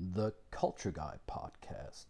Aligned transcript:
the 0.00 0.32
Culture 0.50 0.90
Guy 0.90 1.16
podcast. 1.28 2.06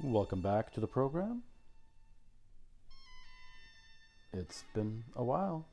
Welcome 0.00 0.42
back 0.42 0.72
to 0.74 0.80
the 0.80 0.86
program. 0.86 1.42
It's 4.32 4.62
been 4.74 5.02
a 5.16 5.24
while. 5.24 5.66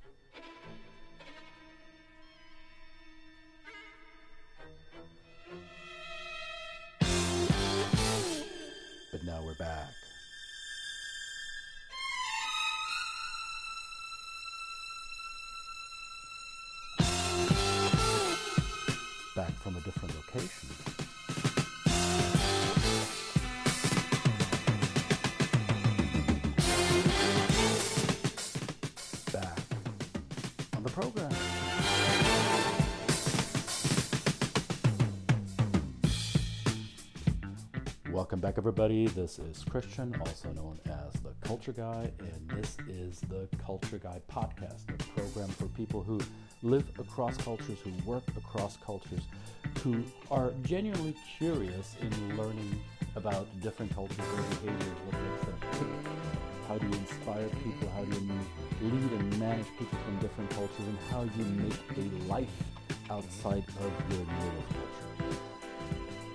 Back 9.57 10.07
everybody. 38.58 39.06
This 39.06 39.38
is 39.38 39.63
Christian, 39.69 40.16
also 40.19 40.52
known 40.53 40.80
as 40.86 41.13
the 41.22 41.30
Culture 41.47 41.73
Guy, 41.73 42.11
and 42.19 42.50
this 42.59 42.75
is 42.89 43.19
the 43.30 43.47
Culture 43.64 43.99
Guy 43.99 44.19
podcast, 44.31 44.89
a 44.89 44.97
program 45.19 45.47
for 45.49 45.66
people 45.67 46.02
who 46.02 46.19
live 46.64 46.89
across 46.97 47.38
cultures, 47.38 47.77
who 47.83 47.91
work 48.03 48.23
across 48.36 48.77
cultures, 48.77 49.22
who 49.83 50.03
are 50.31 50.52
genuinely 50.64 51.16
curious 51.38 51.95
in 52.02 52.38
learning 52.38 52.81
about 53.16 53.47
different 53.61 53.94
cultures, 53.94 54.17
their 54.17 54.44
behaviors, 54.61 54.97
what 55.05 55.21
makes 55.21 55.45
them 55.45 55.58
tick, 55.73 56.11
how 56.67 56.77
do 56.80 56.88
you 56.88 56.94
inspire 56.94 57.49
people, 57.64 57.89
how 57.95 58.03
do 58.05 58.19
you 58.19 58.89
lead 58.89 59.11
and 59.11 59.39
manage 59.39 59.67
people 59.77 59.99
from 60.03 60.17
different 60.19 60.49
cultures, 60.49 60.88
and 60.88 60.97
how 61.11 61.21
you 61.21 61.45
make 61.61 61.97
a 61.97 62.27
life 62.27 62.64
outside 63.11 63.64
of 63.80 64.14
your 64.16 64.25
native 64.25 64.69
culture. 64.69 65.06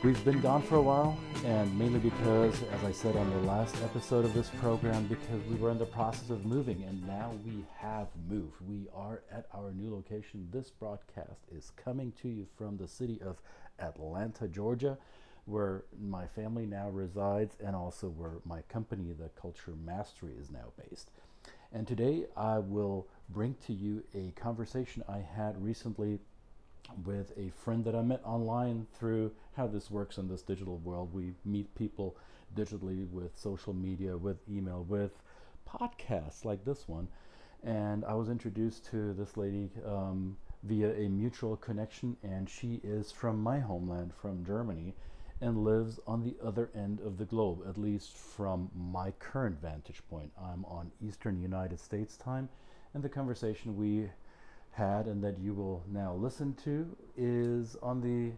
We've 0.03 0.25
been 0.25 0.41
gone 0.41 0.63
for 0.63 0.75
a 0.75 0.83
while, 0.83 1.17
and 1.45 1.79
mainly 1.79 2.01
because, 2.01 2.61
as 2.61 2.83
I 2.83 2.91
said 2.91 3.15
on 3.15 3.31
the 3.31 3.47
last 3.47 3.81
episode 3.85 4.25
of 4.25 4.35
this 4.35 4.51
program, 4.59 5.07
because 5.07 5.41
we 5.49 5.55
were 5.55 5.71
in 5.71 5.79
the 5.79 5.87
process 5.87 6.29
of 6.29 6.45
moving, 6.45 6.83
and 6.89 7.07
now 7.07 7.31
we 7.47 7.65
have 7.77 8.09
moved. 8.29 8.57
We 8.69 8.89
are 8.93 9.23
at 9.31 9.47
our 9.55 9.71
new 9.71 9.95
location. 9.95 10.49
This 10.51 10.71
broadcast 10.71 11.43
is 11.57 11.71
coming 11.77 12.13
to 12.21 12.29
you 12.29 12.49
from 12.59 12.79
the 12.79 12.89
city 12.89 13.21
of 13.25 13.41
Atlanta, 13.79 14.49
Georgia, 14.49 14.99
where 15.45 15.85
my 16.01 16.27
family 16.27 16.67
now 16.67 16.91
resides, 16.91 17.55
and 17.65 17.77
also 17.77 18.09
where 18.09 18.41
my 18.45 18.63
company, 18.63 19.13
the 19.13 19.29
Culture 19.41 19.75
Mastery, 19.87 20.33
is 20.37 20.51
now 20.51 20.73
based. 20.89 21.13
And 21.73 21.87
today 21.87 22.27
I 22.37 22.59
will 22.59 23.07
bring 23.29 23.55
to 23.67 23.73
you 23.73 24.03
a 24.17 24.33
conversation 24.33 25.05
I 25.09 25.19
had 25.19 25.63
recently 25.63 26.19
with 27.05 27.33
a 27.37 27.51
friend 27.51 27.85
that 27.85 27.95
I 27.95 28.03
met 28.03 28.21
online 28.25 28.87
through 28.95 29.33
how 29.57 29.67
this 29.67 29.91
works 29.91 30.19
in 30.19 30.29
this 30.29 30.43
digital 30.43 30.79
world. 30.79 31.13
We 31.13 31.35
meet 31.45 31.75
people 31.75 32.17
digitally 32.57 33.09
with 33.11 33.39
social 33.39 33.73
media, 33.73 34.17
with 34.17 34.39
email, 34.51 34.85
with 34.89 35.13
podcasts 35.69 36.45
like 36.45 36.65
this 36.65 36.89
one. 36.89 37.09
And 37.65 38.05
I 38.05 38.15
was 38.15 38.29
introduced 38.29 38.87
to 38.87 39.13
this 39.15 39.37
lady 39.37 39.71
um, 39.87 40.37
via 40.65 40.93
a 40.95 41.09
mutual 41.09 41.57
connection, 41.57 42.17
and 42.23 42.49
she 42.49 42.81
is 42.83 43.13
from 43.13 43.41
my 43.41 43.61
homeland, 43.61 44.13
from 44.21 44.45
Germany, 44.45 44.95
and 45.41 45.65
lives 45.65 45.99
on 46.07 46.23
the 46.23 46.37
other 46.45 46.71
end 46.75 47.01
of 47.01 47.19
the 47.19 47.25
globe, 47.25 47.65
at 47.69 47.79
least 47.79 48.17
from 48.17 48.71
my 48.75 49.11
current 49.13 49.61
vantage 49.61 50.03
point. 50.09 50.31
I'm 50.41 50.65
on 50.65 50.91
Eastern 51.05 51.41
United 51.41 51.81
States 51.81 52.17
time, 52.17 52.49
and 52.95 53.03
the 53.03 53.09
conversation 53.09 53.77
we 53.77 54.09
had 54.73 55.07
and 55.07 55.23
that 55.23 55.39
you 55.39 55.55
will 55.55 55.85
now 55.91 56.15
listen 56.15 56.55
to 56.65 56.97
is 57.17 57.77
on 57.83 58.01
the 58.01 58.33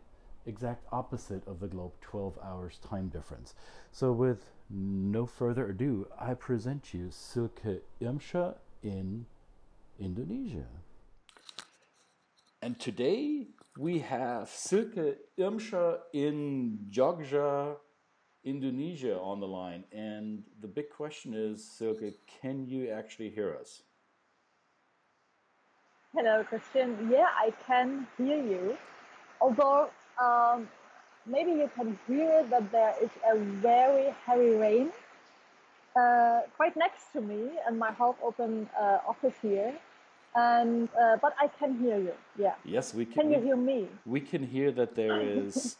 exact 0.46 0.84
opposite 0.92 1.46
of 1.46 1.60
the 1.60 1.66
globe 1.66 1.92
12 2.00 2.38
hours 2.42 2.78
time 2.86 3.08
difference. 3.08 3.54
So 3.92 4.12
with 4.12 4.50
no 4.70 5.26
further 5.26 5.70
ado 5.70 6.06
i 6.18 6.32
present 6.34 6.94
you 6.94 7.08
silke 7.10 7.82
irmscher 8.00 8.54
in 8.82 9.26
indonesia. 9.98 10.66
And 12.62 12.80
today 12.80 13.48
we 13.78 13.98
have 14.00 14.48
silke 14.48 15.18
irmscher 15.38 15.98
in 16.12 16.78
jogja 16.90 17.76
indonesia 18.42 19.18
on 19.18 19.40
the 19.40 19.46
line. 19.46 19.84
And 19.92 20.42
the 20.60 20.68
big 20.68 20.90
question 20.90 21.34
is 21.34 21.64
silke 21.64 22.14
can 22.40 22.66
you 22.66 22.90
actually 22.90 23.30
hear 23.30 23.56
us 23.58 23.82
Hello, 26.16 26.44
Christian. 26.44 27.08
Yeah, 27.10 27.26
I 27.36 27.52
can 27.66 28.06
hear 28.16 28.36
you. 28.36 28.78
Although 29.41 29.91
um, 30.22 30.69
maybe 31.26 31.50
you 31.52 31.69
can 31.75 31.98
hear 32.06 32.44
that 32.50 32.70
there 32.70 32.94
is 33.02 33.10
a 33.28 33.36
very 33.36 34.14
heavy 34.25 34.50
rain 34.50 34.92
uh, 35.97 36.42
quite 36.56 36.76
next 36.76 37.12
to 37.14 37.20
me 37.20 37.50
in 37.69 37.78
my 37.78 37.91
half-open 37.92 38.69
uh, 38.78 38.98
office 39.08 39.34
here. 39.42 39.75
And 40.36 40.88
uh, 41.00 41.16
but 41.20 41.34
I 41.41 41.48
can 41.48 41.78
hear 41.78 41.98
you. 41.98 42.14
Yeah. 42.38 42.54
Yes, 42.64 42.94
we 42.94 43.04
can. 43.06 43.22
Can 43.22 43.32
you 43.32 43.38
we, 43.41 43.44
hear 43.46 43.56
me? 43.56 43.88
We 44.04 44.20
can 44.20 44.42
hear 44.44 44.70
that 44.72 44.94
there 44.94 45.20
is 45.42 45.76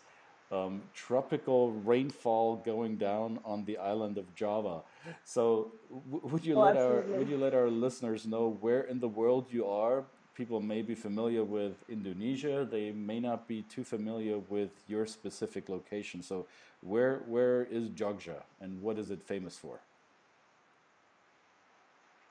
um, 0.51 0.83
tropical 0.95 1.72
rainfall 1.72 2.56
going 2.56 2.97
down 2.97 3.39
on 3.45 3.65
the 3.65 3.78
island 3.78 4.19
of 4.19 4.34
Java. 4.34 4.83
So, 5.25 5.72
w- 5.91 6.27
would 6.31 6.45
you 6.45 6.56
Oh, 6.56 6.61
let 6.61 6.77
our 6.77 7.05
would 7.19 7.28
you 7.28 7.39
let 7.39 7.55
our 7.55 7.71
listeners 7.71 8.27
know 8.27 8.49
where 8.61 8.83
in 8.83 9.01
the 9.01 9.09
world 9.09 9.53
you 9.53 9.66
are? 9.66 10.05
People 10.34 10.61
may 10.61 10.83
be 10.83 10.95
familiar 10.95 11.45
with 11.45 11.75
Indonesia. 11.89 12.67
They 12.69 12.91
may 12.91 13.21
not 13.21 13.47
be 13.47 13.62
too 13.62 13.84
familiar 13.84 14.39
with 14.50 14.71
your 14.89 15.06
specific 15.06 15.69
location. 15.69 16.22
So, 16.22 16.47
where 16.83 17.19
where 17.28 17.65
is 17.71 17.89
Jogja 17.91 18.43
and 18.61 18.83
what 18.83 18.99
is 18.99 19.11
it 19.11 19.22
famous 19.22 19.56
for? 19.56 19.78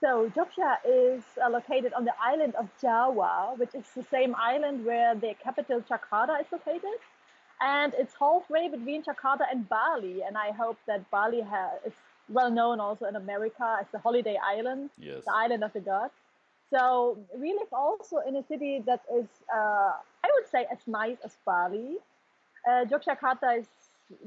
So 0.01 0.29
Jogja 0.35 0.77
is 0.85 1.23
uh, 1.41 1.49
located 1.49 1.93
on 1.93 2.03
the 2.03 2.11
island 2.21 2.55
of 2.55 2.67
Java, 2.81 3.53
which 3.55 3.73
is 3.73 3.85
the 3.95 4.03
same 4.03 4.35
island 4.35 4.83
where 4.85 5.15
the 5.15 5.33
capital 5.41 5.79
Jakarta 5.79 6.41
is 6.41 6.47
located. 6.51 6.99
And 7.61 7.93
it's 7.97 8.13
halfway 8.19 8.67
between 8.67 9.03
Jakarta 9.03 9.45
and 9.49 9.69
Bali. 9.69 10.23
And 10.27 10.37
I 10.37 10.51
hope 10.51 10.77
that 10.87 11.09
Bali 11.09 11.39
ha- 11.41 11.79
is 11.85 11.93
well 12.27 12.51
known 12.51 12.81
also 12.81 13.05
in 13.05 13.15
America 13.15 13.77
as 13.79 13.87
the 13.93 13.99
holiday 13.99 14.37
island, 14.43 14.89
Yes. 14.99 15.23
the 15.23 15.33
island 15.33 15.63
of 15.63 15.71
the 15.71 15.79
gods. 15.79 16.11
So 16.71 17.17
we 17.35 17.53
live 17.53 17.71
also 17.71 18.17
in 18.27 18.35
a 18.35 18.43
city 18.43 18.83
that 18.85 19.01
is, 19.13 19.27
uh, 19.53 19.93
I 20.23 20.29
would 20.33 20.49
say, 20.49 20.65
as 20.71 20.79
nice 20.87 21.17
as 21.23 21.37
Bali. 21.45 21.97
Uh, 22.67 22.85
Yogyakarta 22.85 23.59
is 23.59 23.67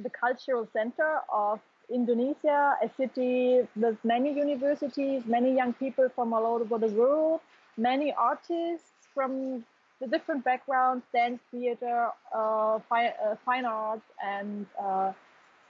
the 0.03 0.11
cultural 0.11 0.69
center 0.73 1.21
of 1.33 1.61
Indonesia, 1.91 2.77
a 2.83 2.89
city 2.97 3.67
with 3.77 3.97
many 4.05 4.33
universities, 4.33 5.23
many 5.27 5.55
young 5.55 5.73
people 5.73 6.09
from 6.15 6.33
all 6.33 6.47
over 6.47 6.79
the 6.79 6.93
world, 6.93 7.41
many 7.77 8.13
artists 8.13 8.91
from 9.15 9.65
the 10.01 10.07
different 10.07 10.45
backgrounds, 10.45 11.05
dance, 11.13 11.41
theater, 11.51 12.09
uh, 12.35 12.79
fine, 12.89 13.13
uh, 13.25 13.37
fine 13.45 13.65
arts, 13.65 14.05
and 14.23 14.67
uh, 14.81 15.13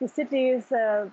the 0.01 0.09
city 0.09 0.49
is 0.49 0.73
a 0.73 1.11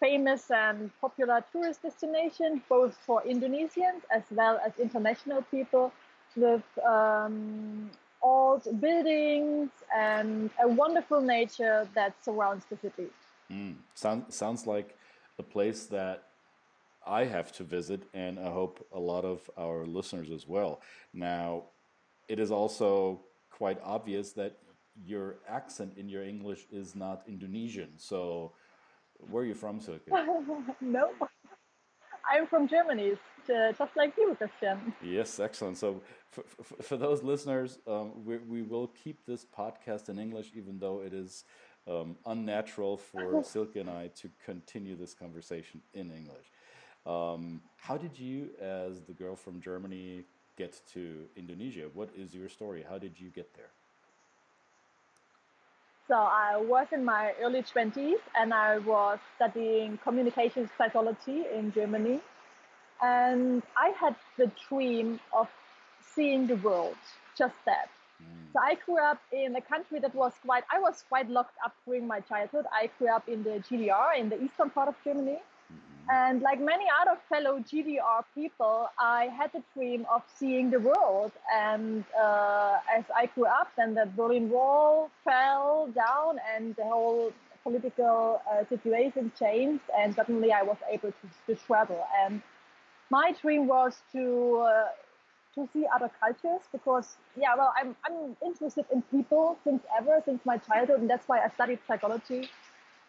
famous 0.00 0.50
and 0.50 0.90
popular 1.00 1.44
tourist 1.52 1.82
destination, 1.82 2.62
both 2.68 2.96
for 3.06 3.22
Indonesians 3.22 4.02
as 4.10 4.22
well 4.30 4.58
as 4.66 4.72
international 4.78 5.42
people, 5.50 5.92
with 6.36 6.62
um, 6.86 7.90
old 8.22 8.62
buildings 8.80 9.70
and 9.96 10.50
a 10.62 10.68
wonderful 10.68 11.20
nature 11.20 11.88
that 11.94 12.14
surrounds 12.24 12.64
the 12.70 12.76
city. 12.76 13.08
Mm. 13.50 13.76
Sound, 13.94 14.24
sounds 14.28 14.66
like 14.66 14.96
a 15.38 15.42
place 15.42 15.86
that 15.86 16.24
I 17.06 17.24
have 17.24 17.50
to 17.52 17.64
visit, 17.64 18.02
and 18.14 18.38
I 18.38 18.50
hope 18.50 18.86
a 18.92 18.98
lot 18.98 19.24
of 19.24 19.50
our 19.58 19.86
listeners 19.86 20.30
as 20.30 20.46
well. 20.46 20.80
Now, 21.12 21.64
it 22.28 22.38
is 22.38 22.50
also 22.50 23.22
quite 23.50 23.78
obvious 23.82 24.32
that 24.32 24.58
your 25.04 25.36
accent 25.48 25.94
in 25.96 26.08
your 26.08 26.22
English 26.22 26.66
is 26.70 26.94
not 26.94 27.22
Indonesian. 27.26 27.92
So, 27.96 28.52
where 29.30 29.42
are 29.42 29.46
you 29.46 29.54
from, 29.54 29.80
Silke? 29.80 30.08
no, 30.80 31.10
I'm 32.30 32.46
from 32.46 32.68
Germany, 32.68 33.14
just 33.46 33.96
like 33.96 34.14
you, 34.16 34.36
Christian. 34.36 34.94
Yes, 35.02 35.40
excellent. 35.40 35.78
So, 35.78 36.02
for, 36.30 36.44
for, 36.62 36.82
for 36.82 36.96
those 36.96 37.22
listeners, 37.22 37.78
um, 37.86 38.24
we, 38.24 38.38
we 38.38 38.62
will 38.62 38.88
keep 38.88 39.26
this 39.26 39.44
podcast 39.44 40.08
in 40.08 40.18
English, 40.18 40.52
even 40.54 40.78
though 40.78 41.00
it 41.00 41.12
is 41.12 41.44
um, 41.88 42.16
unnatural 42.26 42.96
for 42.96 43.42
Silke 43.44 43.76
and 43.76 43.90
I 43.90 44.08
to 44.16 44.30
continue 44.44 44.96
this 44.96 45.14
conversation 45.14 45.80
in 45.92 46.10
English. 46.10 46.46
Um, 47.06 47.62
how 47.76 47.96
did 47.96 48.18
you, 48.18 48.50
as 48.60 49.02
the 49.02 49.12
girl 49.12 49.34
from 49.34 49.60
Germany, 49.60 50.24
get 50.56 50.80
to 50.92 51.24
Indonesia? 51.36 51.88
What 51.94 52.10
is 52.16 52.34
your 52.34 52.48
story? 52.48 52.84
How 52.88 52.98
did 52.98 53.18
you 53.18 53.30
get 53.30 53.54
there? 53.54 53.70
So 56.10 56.16
I 56.16 56.56
was 56.56 56.88
in 56.90 57.04
my 57.04 57.34
early 57.40 57.62
20s 57.62 58.18
and 58.36 58.52
I 58.52 58.78
was 58.78 59.20
studying 59.36 59.96
communications 60.02 60.68
psychology 60.76 61.44
in 61.54 61.70
Germany. 61.72 62.18
And 63.00 63.62
I 63.76 63.90
had 63.90 64.16
the 64.36 64.50
dream 64.68 65.20
of 65.32 65.48
seeing 66.00 66.48
the 66.48 66.56
world, 66.56 66.96
just 67.38 67.54
that. 67.64 67.90
Mm. 68.20 68.52
So 68.52 68.58
I 68.58 68.74
grew 68.84 68.98
up 68.98 69.20
in 69.30 69.54
a 69.54 69.60
country 69.60 70.00
that 70.00 70.12
was 70.12 70.32
quite, 70.44 70.64
I 70.74 70.80
was 70.80 71.04
quite 71.08 71.30
locked 71.30 71.54
up 71.64 71.76
during 71.86 72.08
my 72.08 72.18
childhood. 72.18 72.66
I 72.72 72.90
grew 72.98 73.14
up 73.14 73.28
in 73.28 73.44
the 73.44 73.62
GDR, 73.70 74.18
in 74.18 74.30
the 74.30 74.42
eastern 74.42 74.70
part 74.70 74.88
of 74.88 74.96
Germany. 75.04 75.38
And 76.10 76.42
like 76.42 76.60
many 76.60 76.86
other 77.00 77.18
fellow 77.28 77.60
GDR 77.60 78.24
people, 78.34 78.88
I 78.98 79.26
had 79.26 79.52
the 79.52 79.62
dream 79.74 80.06
of 80.12 80.22
seeing 80.36 80.70
the 80.70 80.80
world. 80.80 81.32
And 81.54 82.04
uh, 82.20 82.78
as 82.96 83.04
I 83.14 83.26
grew 83.26 83.46
up, 83.46 83.68
then 83.76 83.94
the 83.94 84.06
Berlin 84.16 84.50
Wall 84.50 85.10
fell 85.24 85.88
down 85.94 86.40
and 86.54 86.74
the 86.74 86.84
whole 86.84 87.32
political 87.62 88.42
uh, 88.50 88.64
situation 88.68 89.30
changed. 89.38 89.84
And 89.96 90.14
suddenly 90.14 90.52
I 90.52 90.62
was 90.62 90.78
able 90.90 91.12
to, 91.12 91.54
to 91.54 91.60
travel. 91.64 92.04
And 92.24 92.42
my 93.10 93.32
dream 93.40 93.68
was 93.68 93.96
to 94.12 94.66
uh, 94.66 94.84
to 95.54 95.68
see 95.72 95.84
other 95.94 96.10
cultures 96.20 96.62
because 96.72 97.16
yeah 97.36 97.54
well 97.56 97.72
I'm, 97.76 97.96
I'm 98.06 98.36
interested 98.44 98.84
in 98.92 99.02
people 99.02 99.58
since 99.64 99.82
ever 99.98 100.22
since 100.24 100.40
my 100.46 100.58
childhood 100.58 101.00
and 101.00 101.10
that's 101.10 101.26
why 101.28 101.40
i 101.40 101.48
studied 101.48 101.80
psychology 101.88 102.48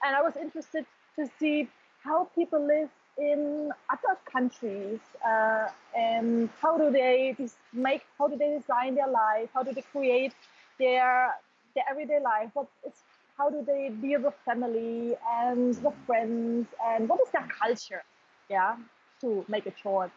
and 0.03 0.15
i 0.15 0.21
was 0.23 0.35
interested 0.35 0.85
to 1.17 1.29
see 1.39 1.69
how 2.03 2.25
people 2.35 2.65
live 2.65 2.89
in 3.17 3.71
other 3.89 4.17
countries 4.31 4.99
uh, 5.25 5.67
and 5.95 6.49
how 6.61 6.77
do 6.77 6.91
they 6.91 7.35
make 7.73 8.03
how 8.17 8.27
do 8.27 8.37
they 8.37 8.57
design 8.57 8.95
their 8.95 9.07
life? 9.09 9.49
How 9.53 9.63
do 9.63 9.73
they 9.73 9.83
create 9.83 10.33
their 10.79 11.35
their 11.75 11.85
everyday 11.89 12.19
life? 12.21 12.49
What 12.53 12.67
is 12.87 12.93
how 13.37 13.49
do 13.49 13.63
they 13.65 13.89
deal 14.01 14.21
with 14.21 14.35
family 14.45 15.15
and 15.39 15.69
with 15.83 15.95
friends? 16.05 16.67
And 16.85 17.09
what 17.09 17.19
is 17.21 17.29
their 17.31 17.47
culture? 17.61 18.03
Yeah 18.49 18.75
to 19.21 19.45
make 19.47 19.65
it 19.67 19.75
short. 19.81 20.11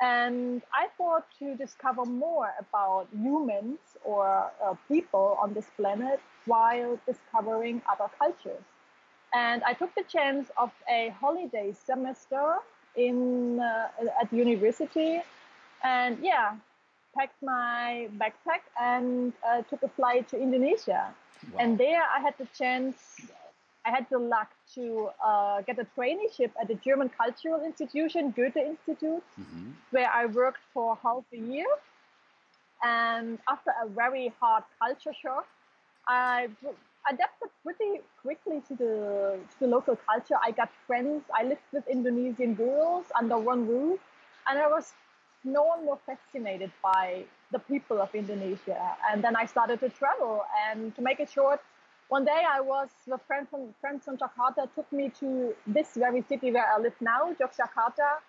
And 0.00 0.62
I 0.72 0.88
thought 0.98 1.26
to 1.38 1.54
discover 1.54 2.04
more 2.04 2.50
about 2.58 3.08
humans 3.12 3.78
or 4.04 4.50
uh, 4.64 4.74
people 4.88 5.36
on 5.40 5.54
this 5.54 5.66
planet 5.76 6.20
while 6.46 6.98
discovering 7.06 7.82
other 7.90 8.10
cultures. 8.18 8.64
And 9.34 9.62
I 9.64 9.72
took 9.72 9.94
the 9.94 10.04
chance 10.04 10.50
of 10.56 10.70
a 10.88 11.14
holiday 11.20 11.72
semester 11.72 12.58
in 12.96 13.60
uh, 13.60 13.88
at 14.20 14.32
university, 14.32 15.22
and 15.82 16.18
yeah, 16.20 16.56
packed 17.16 17.42
my 17.42 18.08
backpack 18.18 18.62
and 18.80 19.32
uh, 19.46 19.62
took 19.62 19.82
a 19.82 19.88
flight 19.88 20.28
to 20.28 20.36
Indonesia. 20.40 21.14
Wow. 21.52 21.58
And 21.60 21.78
there 21.78 22.02
I 22.02 22.20
had 22.20 22.34
the 22.38 22.46
chance 22.56 22.96
I 23.84 23.90
had 23.90 24.06
the 24.10 24.18
luck 24.18 24.50
to 24.74 25.10
uh, 25.24 25.62
get 25.62 25.78
a 25.78 25.86
traineeship 25.98 26.50
at 26.60 26.68
the 26.68 26.74
German 26.74 27.08
Cultural 27.08 27.64
Institution, 27.64 28.30
Goethe 28.30 28.56
Institute, 28.56 29.24
mm-hmm. 29.40 29.70
where 29.90 30.10
I 30.10 30.26
worked 30.26 30.60
for 30.72 30.96
half 31.02 31.24
a 31.32 31.36
year. 31.36 31.66
And 32.84 33.38
after 33.48 33.72
a 33.82 33.88
very 33.88 34.32
hard 34.40 34.64
culture 34.80 35.14
shock, 35.20 35.46
I 36.06 36.48
adapted 37.08 37.50
pretty 37.62 38.00
quickly 38.20 38.62
to 38.68 38.74
the, 38.74 39.38
to 39.50 39.60
the 39.60 39.66
local 39.66 39.96
culture. 39.96 40.36
I 40.44 40.50
got 40.52 40.70
friends. 40.86 41.24
I 41.34 41.44
lived 41.44 41.62
with 41.72 41.86
Indonesian 41.88 42.54
girls 42.54 43.06
under 43.18 43.38
one 43.38 43.66
roof. 43.66 44.00
And 44.48 44.58
I 44.58 44.66
was 44.66 44.92
no 45.44 45.62
one 45.62 45.84
more 45.84 45.98
fascinated 46.06 46.70
by 46.82 47.24
the 47.50 47.58
people 47.58 48.00
of 48.00 48.14
Indonesia. 48.14 48.96
And 49.10 49.22
then 49.22 49.36
I 49.36 49.46
started 49.46 49.80
to 49.80 49.88
travel. 49.88 50.42
And 50.68 50.94
to 50.96 51.02
make 51.02 51.20
it 51.20 51.30
short, 51.30 51.60
one 52.08 52.24
day 52.24 52.42
I 52.48 52.60
was 52.60 52.88
with 53.06 53.22
friends 53.26 53.48
from 53.50 53.74
friends 53.80 54.04
from 54.04 54.18
Jakarta 54.18 54.68
took 54.74 54.90
me 54.92 55.10
to 55.20 55.54
this 55.66 55.94
very 55.96 56.22
city 56.28 56.52
where 56.52 56.66
I 56.66 56.78
live 56.78 56.94
now, 57.00 57.32
Yogyakarta, 57.40 58.20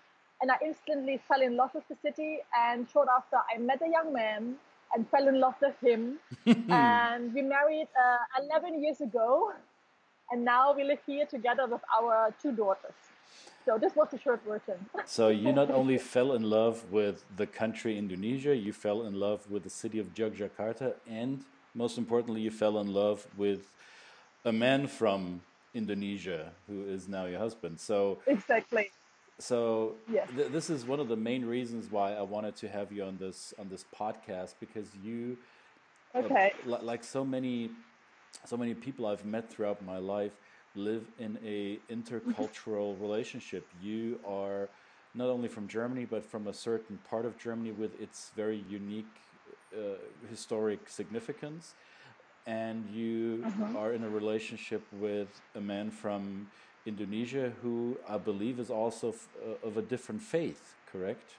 and 0.42 0.50
I 0.50 0.56
instantly 0.64 1.20
fell 1.28 1.42
in 1.42 1.58
love 1.58 1.72
with 1.74 1.88
the 1.90 1.98
city. 2.02 2.40
And 2.58 2.88
short 2.90 3.08
after, 3.16 3.38
I 3.54 3.58
met 3.60 3.82
a 3.82 3.90
young 3.90 4.14
man 4.14 4.56
and 4.94 5.08
fell 5.10 5.28
in 5.28 5.40
love 5.40 5.56
with 5.62 5.76
him. 5.82 6.20
and 6.70 7.34
we 7.34 7.42
married 7.42 7.88
uh, 7.98 8.44
11 8.46 8.84
years 8.84 9.02
ago, 9.02 9.52
and 10.32 10.44
now 10.44 10.74
we 10.74 10.84
live 10.84 11.00
here 11.06 11.26
together 11.26 11.68
with 11.68 11.82
our 12.00 12.34
two 12.42 12.52
daughters. 12.52 12.94
So 13.66 13.78
this 13.78 13.96
was 13.96 14.10
the 14.12 14.20
short 14.20 14.42
version. 14.46 14.78
so 15.06 15.30
you 15.30 15.54
not 15.54 15.72
only 15.82 15.98
fell 15.98 16.34
in 16.34 16.44
love 16.44 16.92
with 16.92 17.24
the 17.38 17.48
country 17.48 17.98
Indonesia, 17.98 18.56
you 18.56 18.74
fell 18.74 19.04
in 19.04 19.14
love 19.20 19.50
with 19.50 19.64
the 19.64 19.70
city 19.70 20.00
of 20.00 20.14
Yogyakarta 20.14 20.96
and 21.08 21.46
most 21.76 21.98
importantly, 21.98 22.42
you 22.42 22.52
fell 22.52 22.80
in 22.80 22.94
love 22.94 23.26
with 23.36 23.68
a 24.46 24.52
man 24.52 24.88
from 24.88 25.42
Indonesia 25.74 26.52
who 26.68 26.86
is 26.86 27.08
now 27.08 27.26
your 27.26 27.40
husband. 27.40 27.80
So 27.80 28.20
exactly. 28.28 28.92
So 29.40 29.96
yes. 30.12 30.30
th 30.36 30.52
this 30.52 30.70
is 30.70 30.86
one 30.86 31.00
of 31.00 31.08
the 31.08 31.16
main 31.16 31.44
reasons 31.46 31.92
why 31.92 32.14
I 32.14 32.22
wanted 32.22 32.56
to 32.58 32.68
have 32.70 32.92
you 32.92 33.04
on 33.04 33.18
this 33.18 33.54
on 33.60 33.68
this 33.70 33.86
podcast 34.00 34.56
because 34.60 34.88
you, 35.04 35.38
uh, 36.14 36.20
okay, 36.20 36.54
uh, 36.70 36.78
like 36.82 37.04
so 37.04 37.26
many, 37.26 37.72
so 38.46 38.56
many 38.58 38.74
people 38.74 39.06
I've 39.08 39.26
met 39.26 39.50
throughout 39.52 39.84
my 39.84 39.98
life, 39.98 40.34
live 40.76 41.06
in 41.20 41.38
a 41.44 41.80
intercultural 41.92 43.00
relationship. 43.02 43.68
You 43.82 44.20
are 44.26 44.70
not 45.16 45.30
only 45.30 45.48
from 45.48 45.68
Germany 45.68 46.06
but 46.06 46.24
from 46.24 46.48
a 46.48 46.54
certain 46.54 47.00
part 47.10 47.26
of 47.26 47.38
Germany 47.38 47.72
with 47.72 48.00
its 48.00 48.32
very 48.36 48.64
unique 48.70 49.14
uh, 49.76 49.98
historic 50.30 50.88
significance, 50.88 51.74
and 52.46 52.88
you 52.92 53.44
uh-huh. 53.46 53.80
are 53.80 53.94
in 53.94 54.04
a 54.04 54.10
relationship 54.10 54.84
with 54.92 55.42
a 55.56 55.62
man 55.62 55.90
from 55.90 56.48
Indonesia 56.86 57.52
who 57.62 57.98
I 58.08 58.18
believe 58.18 58.60
is 58.60 58.70
also 58.70 59.10
f- 59.10 59.28
uh, 59.40 59.68
of 59.68 59.78
a 59.78 59.82
different 59.82 60.22
faith, 60.22 60.76
correct? 60.92 61.36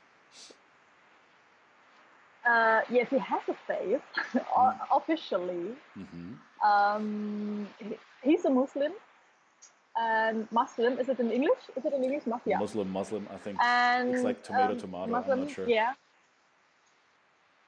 Uh, 2.46 2.80
yes, 2.90 3.08
he 3.10 3.18
has 3.18 3.42
a 3.48 3.56
faith 3.66 4.02
mm. 4.34 4.78
officially. 4.92 5.74
Mm-hmm. 5.98 6.70
Um, 6.70 7.68
he's 8.22 8.44
a 8.44 8.50
Muslim. 8.50 8.92
And 9.96 10.48
Muslim, 10.50 10.98
is 10.98 11.08
it 11.08 11.20
in 11.20 11.30
English? 11.30 11.60
Is 11.76 11.84
it 11.84 11.92
in 11.92 12.02
English? 12.02 12.24
Yeah. 12.44 12.58
Muslim, 12.58 12.90
Muslim, 12.90 13.28
I 13.32 13.36
think. 13.36 13.58
And, 13.62 14.14
it's 14.14 14.24
like 14.24 14.42
tomato, 14.42 14.72
um, 14.72 14.78
tomato. 14.78 15.06
Muslim, 15.06 15.38
I'm 15.38 15.44
not 15.46 15.54
sure. 15.54 15.68
Yeah. 15.68 15.92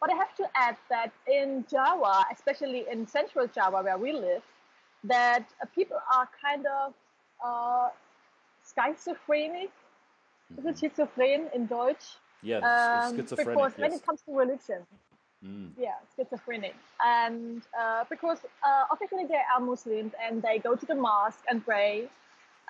But 0.00 0.10
I 0.10 0.16
have 0.16 0.34
to 0.36 0.44
add 0.56 0.76
that 0.90 1.12
in 1.26 1.64
Java, 1.70 2.24
especially 2.32 2.84
in 2.90 3.06
central 3.06 3.46
Java 3.46 3.80
where 3.82 3.96
we 3.96 4.12
live, 4.12 4.42
that 5.04 5.46
uh, 5.62 5.66
people 5.74 5.98
are 6.12 6.28
kind 6.42 6.66
of 6.66 6.94
uh, 7.44 7.88
schizophrenic. 8.64 9.70
Is 10.56 10.64
it 10.64 10.74
mm-hmm. 10.76 11.02
schizophren 11.02 11.54
in 11.54 11.66
Deutsch? 11.66 12.16
Yeah, 12.42 12.58
um, 12.58 13.16
schizophrenic. 13.16 13.54
Because 13.54 13.72
yes. 13.72 13.80
when 13.80 13.92
it 13.92 14.06
comes 14.06 14.20
to 14.22 14.36
religion, 14.36 14.86
mm. 15.44 15.70
yeah, 15.78 15.98
schizophrenic. 16.14 16.74
And 17.04 17.62
uh, 17.78 18.04
because 18.08 18.38
uh, 18.62 18.84
officially 18.92 19.24
they 19.26 19.42
are 19.54 19.60
Muslims 19.60 20.12
and 20.24 20.42
they 20.42 20.58
go 20.58 20.74
to 20.76 20.86
the 20.86 20.94
mosque 20.94 21.44
and 21.48 21.64
pray, 21.64 22.08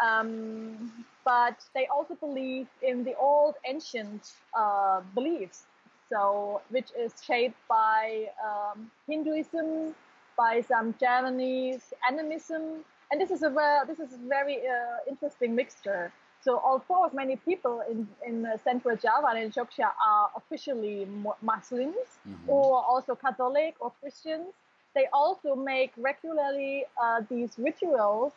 um, 0.05 1.05
but 1.25 1.59
they 1.75 1.87
also 1.87 2.15
believe 2.15 2.69
in 2.83 3.05
the 3.05 3.15
old 3.17 3.57
ancient 3.67 4.33
uh, 4.57 5.01
beliefs 5.15 5.65
so 6.11 6.61
which 6.71 6.89
is 6.99 7.13
shaped 7.23 7.57
by 7.69 8.29
um, 8.45 8.91
Hinduism, 9.09 9.95
by 10.37 10.61
some 10.61 10.95
Javanese 11.01 11.93
animism, 12.09 12.85
and 13.17 13.23
this 13.23 13.35
is 13.35 13.43
a 13.43 13.49
very, 13.49 13.87
this 13.87 13.99
is 13.99 14.13
a 14.13 14.29
very 14.29 14.59
uh, 14.59 14.99
interesting 15.09 15.55
mixture. 15.55 16.13
So 16.43 16.61
although 16.63 17.11
many 17.15 17.37
people 17.37 17.83
in, 17.91 18.07
in 18.27 18.45
uh, 18.45 18.59
Central 18.63 18.95
Java 18.97 19.29
and 19.31 19.39
in 19.39 19.51
Jogja 19.51 19.91
are 20.07 20.31
officially 20.37 21.09
Muslims 21.43 21.95
mm-hmm. 22.29 22.51
or 22.51 22.85
also 22.85 23.15
Catholic 23.15 23.75
or 23.81 23.93
Christians, 24.01 24.53
they 24.95 25.07
also 25.15 25.57
make 25.57 25.93
regularly 25.97 26.85
uh, 27.03 27.23
these 27.31 27.53
rituals 27.59 28.33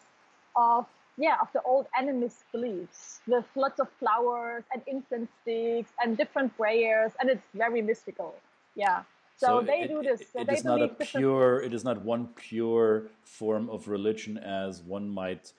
of 0.56 0.86
yeah, 1.18 1.36
of 1.42 1.50
the 1.52 1.62
old 1.64 1.86
animist 2.00 2.44
beliefs 2.54 3.20
with 3.28 3.44
lots 3.54 3.82
of 3.82 3.90
flowers 4.00 4.64
and 4.74 4.82
incense 4.88 5.30
sticks 5.42 5.92
and 6.02 6.16
different 6.16 6.56
prayers, 6.56 7.12
and 7.20 7.30
it's 7.30 7.44
very 7.54 7.82
mystical. 7.82 8.34
Yeah. 8.74 9.04
So, 9.40 9.48
so 9.48 9.66
they 9.66 9.84
it, 9.84 9.88
do 9.88 10.04
this. 10.04 10.22
So 10.34 10.42
it 10.42 10.50
is 10.50 10.66
not 10.66 10.82
a 10.82 10.90
pure. 10.90 11.62
It 11.62 11.74
is 11.74 11.86
not 11.86 12.04
one 12.04 12.28
pure 12.36 13.08
form 13.24 13.70
of 13.70 13.88
religion 13.88 14.38
as 14.38 14.82
one 14.82 15.08
might 15.08 15.54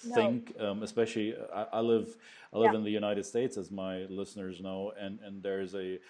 think, 0.00 0.58
no. 0.58 0.72
um, 0.72 0.82
especially 0.82 1.36
I, 1.54 1.66
I, 1.74 1.80
live 1.80 2.16
I 2.52 2.58
live 2.58 2.72
yeah. 2.72 2.78
in 2.78 2.84
the 2.84 2.90
United 2.90 3.24
States, 3.24 3.56
as 3.56 3.70
my 3.70 3.98
listeners 4.08 4.60
know, 4.60 4.92
and 4.98 5.20
and 5.20 5.44
there's 5.44 5.76
a 5.76 6.00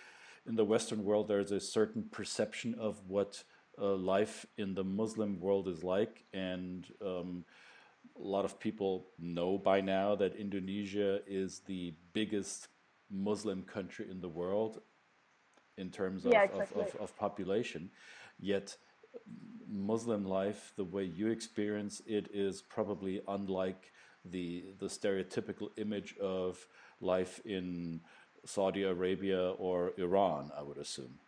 in 0.47 0.57
the 0.57 0.65
Western 0.65 1.05
world 1.05 1.29
there's 1.29 1.53
a 1.53 1.61
certain 1.61 2.05
perception 2.11 2.75
of 2.75 2.97
what 3.07 3.45
uh, 3.79 3.95
life 3.95 4.47
in 4.57 4.75
the 4.75 4.85
Muslim 4.85 5.41
world 5.41 5.69
is 5.69 5.85
like, 5.85 6.25
and 6.33 6.87
um, 7.05 7.45
a 8.19 8.27
lot 8.27 8.47
of 8.47 8.59
people 8.59 9.09
know 9.19 9.59
by 9.59 9.83
now 9.83 10.15
that 10.17 10.37
Indonesia 10.37 11.21
is 11.27 11.61
the 11.67 11.93
biggest 12.15 12.69
Muslim 13.11 13.63
country 13.63 14.07
in 14.11 14.23
the 14.23 14.29
world 14.29 14.81
in 15.81 15.91
terms 15.91 16.25
of, 16.25 16.33
yeah, 16.33 16.45
exactly. 16.45 16.83
of, 16.83 16.95
of, 16.95 17.01
of 17.01 17.17
population. 17.17 17.91
Yet 18.39 18.77
Muslim 19.69 20.25
life, 20.25 20.73
the 20.77 20.85
way 20.85 21.05
you 21.05 21.29
experience 21.29 22.03
it, 22.07 22.29
is 22.33 22.63
probably 22.63 23.23
unlike 23.29 23.93
the 24.25 24.65
the 24.79 24.87
stereotypical 24.87 25.69
image 25.77 26.17
of 26.19 26.67
life 27.01 27.41
in 27.45 28.01
Saudi 28.45 28.83
Arabia 28.83 29.51
or 29.53 29.93
Iran. 29.97 30.51
I 30.57 30.63
would 30.63 30.79
assume. 30.79 31.19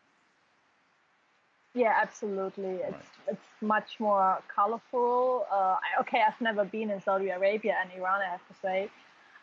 Yeah, 1.75 1.95
absolutely. 1.97 2.75
It's 2.89 2.93
right. 2.93 3.29
it's 3.29 3.49
much 3.63 3.99
more 3.99 4.43
colorful. 4.55 5.47
Uh, 5.51 5.77
okay, 6.01 6.23
I've 6.27 6.41
never 6.41 6.65
been 6.65 6.91
in 6.91 7.01
Saudi 7.01 7.31
Arabia 7.31 7.77
and 7.81 7.91
Iran, 7.99 8.21
I 8.21 8.31
have 8.31 8.47
to 8.49 8.55
say, 8.61 8.91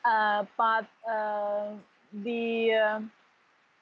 uh, 0.06 0.46
but 0.58 0.86
uh, 1.12 1.72
the 2.14 2.74
uh, 2.74 3.00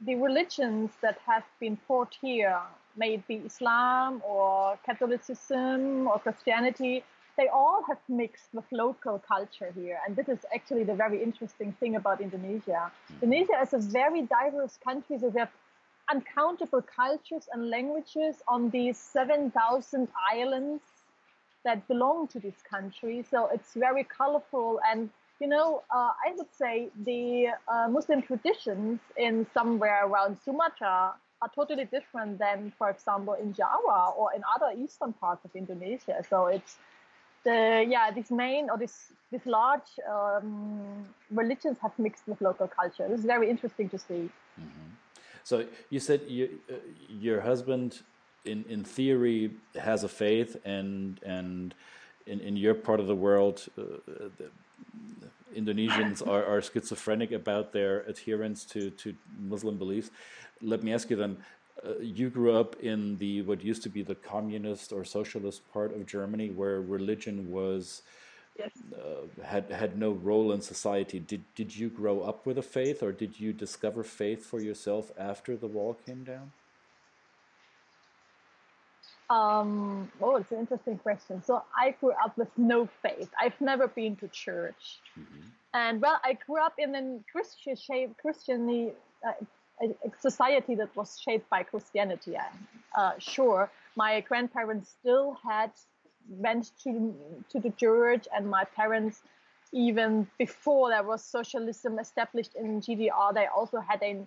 the 0.02 0.16
religions 0.16 0.92
that 1.02 1.18
have 1.26 1.44
been 1.60 1.78
taught 1.88 2.16
here, 2.22 2.60
may 2.96 3.16
it 3.16 3.28
be 3.28 3.36
Islam 3.36 4.22
or 4.28 4.78
Catholicism 4.86 6.08
or 6.08 6.20
Christianity, 6.20 7.04
they 7.38 7.48
all 7.48 7.84
have 7.88 8.00
mixed 8.10 8.50
with 8.54 8.66
local 8.72 9.20
culture 9.20 9.72
here. 9.76 10.00
And 10.06 10.16
this 10.16 10.28
is 10.28 10.40
actually 10.54 10.84
the 10.84 10.96
very 10.96 11.22
interesting 11.22 11.72
thing 11.80 11.96
about 11.96 12.20
Indonesia. 12.20 12.92
Hmm. 13.08 13.24
Indonesia 13.24 13.62
is 13.62 13.74
a 13.74 13.78
very 13.78 14.24
diverse 14.24 14.78
country. 14.84 15.20
So 15.20 15.30
we 15.30 15.40
have 15.40 15.52
uncountable 16.10 16.82
cultures 16.82 17.48
and 17.54 17.70
languages 17.70 18.42
on 18.48 18.70
these 18.70 18.98
7,000 18.98 20.08
islands 20.32 20.82
that 21.64 21.88
belong 21.88 22.28
to 22.30 22.40
this 22.40 22.56
country. 22.70 23.24
So 23.30 23.50
it's 23.54 23.74
very 23.74 24.04
colorful 24.04 24.80
and 24.90 25.10
you 25.40 25.48
know, 25.48 25.84
uh, 25.94 26.12
I 26.26 26.34
would 26.36 26.54
say 26.54 26.90
the 27.06 27.48
uh, 27.68 27.88
Muslim 27.90 28.22
traditions 28.22 29.00
in 29.18 29.46
somewhere 29.54 30.06
around 30.06 30.38
Sumatra 30.44 31.14
are 31.42 31.52
totally 31.54 31.86
different 31.86 32.40
than, 32.40 32.74
for 32.78 32.90
example, 32.90 33.36
in 33.36 33.54
Java 33.54 34.12
or 34.18 34.34
in 34.34 34.42
other 34.56 34.72
eastern 34.82 35.14
parts 35.14 35.46
of 35.46 35.56
Indonesia. 35.56 36.24
So 36.28 36.48
it's 36.48 36.78
the 37.44 37.86
yeah, 37.88 38.12
these 38.12 38.32
main 38.32 38.70
or 38.70 38.78
this 38.78 39.14
this 39.32 39.46
large 39.46 39.90
um, 40.10 41.06
religions 41.32 41.78
have 41.82 41.98
mixed 42.00 42.28
with 42.28 42.42
local 42.42 42.68
culture. 42.68 43.06
It's 43.10 43.24
very 43.24 43.50
interesting 43.50 43.90
to 43.90 44.00
see. 44.00 44.30
Mm-hmm. 44.60 44.90
So 45.44 45.66
you 45.90 46.00
said 46.00 46.22
you, 46.28 46.60
uh, 46.70 46.76
your 47.08 47.42
husband, 47.42 48.02
in 48.44 48.66
in 48.68 48.84
theory, 48.84 49.52
has 49.80 50.04
a 50.04 50.10
faith, 50.10 50.58
and 50.66 51.20
and 51.24 51.76
in, 52.26 52.40
in 52.40 52.58
your 52.58 52.74
part 52.74 53.00
of 53.00 53.08
the 53.08 53.16
world, 53.16 53.68
uh, 53.78 53.84
the, 54.38 54.50
Indonesians 55.56 56.22
are, 56.22 56.46
are 56.46 56.62
schizophrenic 56.62 57.32
about 57.32 57.74
their 57.74 58.02
adherence 58.02 58.64
to, 58.66 58.92
to 58.92 59.16
Muslim 59.40 59.78
beliefs. 59.78 60.12
Let 60.62 60.84
me 60.84 60.94
ask 60.94 61.10
you 61.10 61.16
then, 61.16 61.38
uh, 61.86 62.00
you 62.00 62.30
grew 62.30 62.56
up 62.56 62.76
in 62.82 63.18
the 63.18 63.42
what 63.44 63.64
used 63.64 63.84
to 63.84 63.90
be 63.90 64.02
the 64.02 64.16
communist 64.16 64.92
or 64.92 65.04
socialist 65.04 65.62
part 65.72 65.96
of 65.96 66.06
Germany, 66.06 66.50
where 66.50 66.82
religion 66.82 67.52
was 67.52 68.02
yes. 68.58 68.72
uh, 68.96 69.44
had 69.44 69.70
had 69.72 69.98
no 69.98 70.12
role 70.12 70.52
in 70.52 70.62
society. 70.62 71.20
Did 71.20 71.44
did 71.56 71.76
you 71.76 71.90
grow 71.90 72.22
up 72.22 72.46
with 72.46 72.58
a 72.58 72.64
faith, 72.64 73.04
or 73.04 73.12
did 73.12 73.40
you 73.40 73.54
discover 73.54 74.04
faith 74.04 74.46
for 74.46 74.60
yourself 74.60 75.12
after 75.18 75.56
the 75.56 75.68
wall 75.68 75.94
came 76.06 76.24
down? 76.24 76.52
Um, 79.30 80.10
oh, 80.22 80.38
it's 80.38 80.52
an 80.52 80.60
interesting 80.60 80.98
question. 81.00 81.44
So 81.44 81.64
I 81.78 81.92
grew 82.00 82.14
up 82.24 82.38
with 82.38 82.50
no 82.58 82.88
faith. 83.02 83.30
I've 83.40 83.60
never 83.60 83.88
been 83.88 84.16
to 84.18 84.28
church, 84.30 85.00
mm-hmm. 85.20 85.48
and 85.74 86.02
well, 86.02 86.20
I 86.24 86.34
grew 86.34 86.62
up 86.62 86.76
in 86.78 86.96
a 86.96 87.20
Christian 87.32 87.76
shape, 87.76 88.16
Christianly 88.22 88.94
uh, 89.28 89.34
a, 89.84 90.12
society 90.20 90.76
that 90.76 90.96
was 90.96 91.20
shaped 91.20 91.50
by 91.50 91.64
Christianity. 91.64 92.38
Uh, 92.96 93.12
sure, 93.20 93.70
my 93.96 94.22
grandparents 94.22 94.96
still 95.00 95.38
had 95.44 95.72
went 96.30 96.72
to 96.84 97.14
to 97.50 97.60
the 97.60 97.72
church, 97.72 98.28
and 98.34 98.50
my 98.50 98.64
parents, 98.64 99.24
even 99.74 100.28
before 100.38 100.90
there 100.90 101.04
was 101.04 101.22
socialism 101.22 102.00
established 102.00 102.56
in 102.56 102.80
GDR, 102.80 103.34
they 103.34 103.48
also 103.48 103.80
had 103.80 104.02
a 104.04 104.26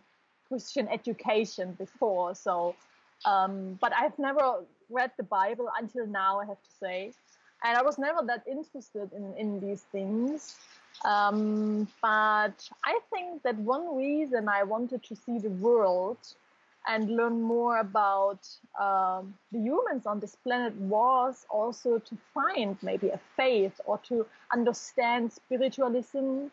Christian 0.49 0.89
education 0.89 1.73
before. 1.79 2.35
So, 2.35 2.75
um, 3.25 3.79
but 3.81 3.93
I've 3.97 4.19
never 4.19 4.65
read 4.91 5.13
the 5.17 5.23
Bible 5.23 5.69
until 5.79 6.07
now, 6.07 6.41
I 6.41 6.47
have 6.47 6.63
to 6.63 6.71
say. 6.81 7.13
And 7.63 7.77
I 7.77 7.83
was 7.83 7.99
never 7.99 8.23
that 8.27 8.45
interested 8.47 9.13
in, 9.13 9.35
in 9.37 9.61
these 9.61 9.83
things. 9.93 10.57
Um, 11.05 11.89
but 12.03 12.69
I 12.85 12.99
think 13.13 13.43
that 13.43 13.57
one 13.57 13.97
reason 13.97 14.49
I 14.49 14.63
wanted 14.65 15.03
to 15.05 15.17
see 15.17 15.39
the 15.39 15.51
world 15.51 16.19
and 16.87 17.11
learn 17.11 17.41
more 17.43 17.79
about 17.79 18.49
um, 18.81 19.35
the 19.53 19.59
humans 19.59 20.07
on 20.07 20.21
this 20.21 20.35
planet 20.37 20.75
was 20.77 21.47
also 21.51 21.99
to 21.99 22.17
find 22.33 22.77
maybe 22.83 23.09
a 23.09 23.21
faith 23.37 23.81
or 23.85 23.99
to 24.09 24.27
understand 24.53 25.33
spiritualism 25.33 26.47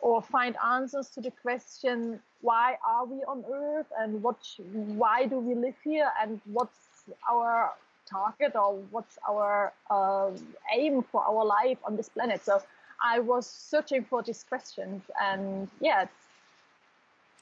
or 0.00 0.22
find 0.22 0.56
answers 0.64 1.08
to 1.10 1.20
the 1.20 1.30
question 1.42 2.20
why 2.40 2.76
are 2.86 3.04
we 3.04 3.18
on 3.24 3.44
earth 3.52 3.86
and 3.98 4.22
what 4.22 4.36
why 4.72 5.26
do 5.26 5.38
we 5.38 5.54
live 5.54 5.76
here 5.84 6.10
and 6.20 6.40
what's 6.46 6.76
our 7.30 7.72
target 8.06 8.54
or 8.54 8.74
what's 8.90 9.18
our 9.28 9.72
uh, 9.90 10.30
aim 10.74 11.02
for 11.02 11.24
our 11.24 11.44
life 11.44 11.78
on 11.84 11.96
this 11.96 12.08
planet. 12.08 12.44
So 12.44 12.62
I 13.02 13.18
was 13.18 13.46
searching 13.46 14.04
for 14.04 14.22
these 14.22 14.44
questions, 14.44 15.02
and 15.20 15.68
yeah, 15.80 16.06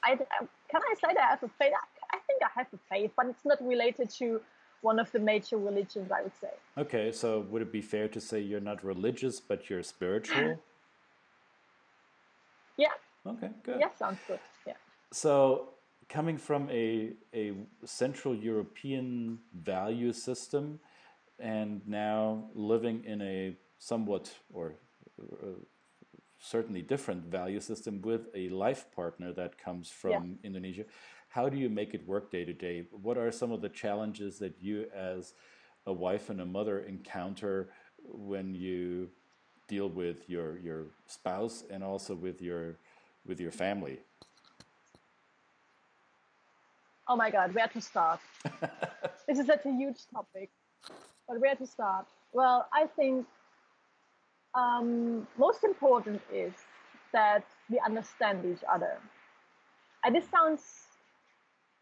I, 0.03 0.15
can 0.15 0.81
I 0.91 0.95
say 0.95 1.13
that 1.13 1.23
I 1.23 1.29
have 1.29 1.43
a 1.43 1.49
faith? 1.49 1.73
I 2.11 2.17
think 2.27 2.41
I 2.43 2.49
have 2.55 2.67
a 2.73 2.77
faith, 2.89 3.11
but 3.15 3.27
it's 3.27 3.45
not 3.45 3.65
related 3.65 4.09
to 4.21 4.41
one 4.81 4.99
of 4.99 5.11
the 5.11 5.19
major 5.19 5.57
religions, 5.57 6.11
I 6.11 6.23
would 6.23 6.35
say. 6.41 6.49
Okay, 6.77 7.11
so 7.11 7.41
would 7.51 7.61
it 7.61 7.71
be 7.71 7.81
fair 7.81 8.07
to 8.07 8.19
say 8.19 8.39
you're 8.39 8.59
not 8.59 8.83
religious, 8.83 9.39
but 9.39 9.69
you're 9.69 9.83
spiritual? 9.83 10.59
yeah. 12.77 12.87
Okay, 13.27 13.49
good. 13.63 13.79
Yeah, 13.79 13.89
sounds 13.97 14.19
good. 14.27 14.39
Yeah. 14.65 14.73
So 15.11 15.69
coming 16.11 16.37
from 16.37 16.69
a, 16.69 17.13
a 17.33 17.53
Central 17.85 18.35
European 18.35 19.39
value 19.53 20.11
system 20.11 20.77
and 21.39 21.81
now 21.87 22.49
living 22.53 23.03
in 23.05 23.21
a 23.21 23.55
somewhat 23.79 24.29
or 24.53 24.73
uh, 25.21 25.47
certainly 26.37 26.81
different 26.81 27.23
value 27.23 27.61
system 27.61 28.01
with 28.01 28.27
a 28.35 28.49
life 28.49 28.85
partner 28.93 29.31
that 29.31 29.57
comes 29.57 29.89
from 29.89 30.11
yeah. 30.11 30.47
Indonesia, 30.47 30.83
how 31.29 31.47
do 31.47 31.57
you 31.57 31.69
make 31.69 31.93
it 31.93 32.05
work 32.05 32.29
day 32.29 32.43
to 32.43 32.53
day? 32.53 32.87
What 32.91 33.17
are 33.17 33.31
some 33.31 33.53
of 33.53 33.61
the 33.61 33.69
challenges 33.69 34.37
that 34.39 34.55
you, 34.59 34.87
as 34.93 35.33
a 35.85 35.93
wife 35.93 36.29
and 36.29 36.41
a 36.41 36.45
mother, 36.45 36.79
encounter 36.79 37.69
when 38.03 38.53
you 38.53 39.09
deal 39.69 39.87
with 39.87 40.29
your 40.29 40.59
your 40.59 40.87
spouse 41.05 41.63
and 41.69 41.83
also 41.83 42.15
with 42.15 42.41
your 42.41 42.75
with 43.25 43.39
your 43.39 43.51
family? 43.51 43.99
Oh 47.07 47.15
my 47.15 47.29
God, 47.29 47.53
where 47.53 47.67
to 47.67 47.81
start? 47.81 48.19
this 49.27 49.39
is 49.39 49.47
such 49.47 49.65
a 49.65 49.71
huge 49.71 49.99
topic, 50.13 50.49
but 51.27 51.39
where 51.39 51.55
to 51.55 51.65
start? 51.65 52.05
Well, 52.33 52.67
I 52.73 52.87
think 52.87 53.25
um, 54.55 55.27
most 55.37 55.63
important 55.63 56.21
is 56.33 56.53
that 57.13 57.43
we 57.69 57.79
understand 57.85 58.45
each 58.45 58.63
other. 58.71 58.97
And 60.03 60.15
this 60.15 60.25
sounds, 60.29 60.61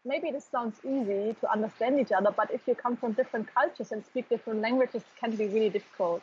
maybe 0.04 0.30
this 0.30 0.44
sounds 0.44 0.78
easy 0.84 1.36
to 1.40 1.50
understand 1.50 2.00
each 2.00 2.12
other, 2.12 2.30
but 2.36 2.50
if 2.52 2.66
you 2.66 2.74
come 2.74 2.96
from 2.96 3.12
different 3.12 3.52
cultures 3.54 3.92
and 3.92 4.04
speak 4.04 4.28
different 4.28 4.60
languages, 4.60 5.02
it 5.02 5.20
can 5.20 5.36
be 5.36 5.46
really 5.46 5.70
difficult. 5.70 6.22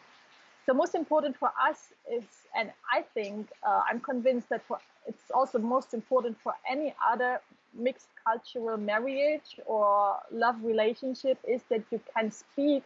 So 0.67 0.73
most 0.73 0.95
important 0.95 1.37
for 1.37 1.49
us 1.69 1.93
is, 2.11 2.25
and 2.53 2.71
I 2.93 3.01
think 3.13 3.47
uh, 3.65 3.83
I'm 3.89 4.01
convinced 4.01 4.49
that 4.49 4.61
for, 4.67 4.79
it's 5.05 5.31
also 5.33 5.59
most 5.59 5.93
important 5.93 6.37
for 6.43 6.53
any 6.69 6.93
other 7.09 7.39
mixed 7.73 8.09
cultural 8.25 8.75
marriage 8.75 9.61
or 9.65 10.17
love 10.29 10.57
relationship 10.61 11.37
is 11.47 11.61
that 11.69 11.83
you 11.89 12.01
can 12.13 12.31
speak 12.31 12.83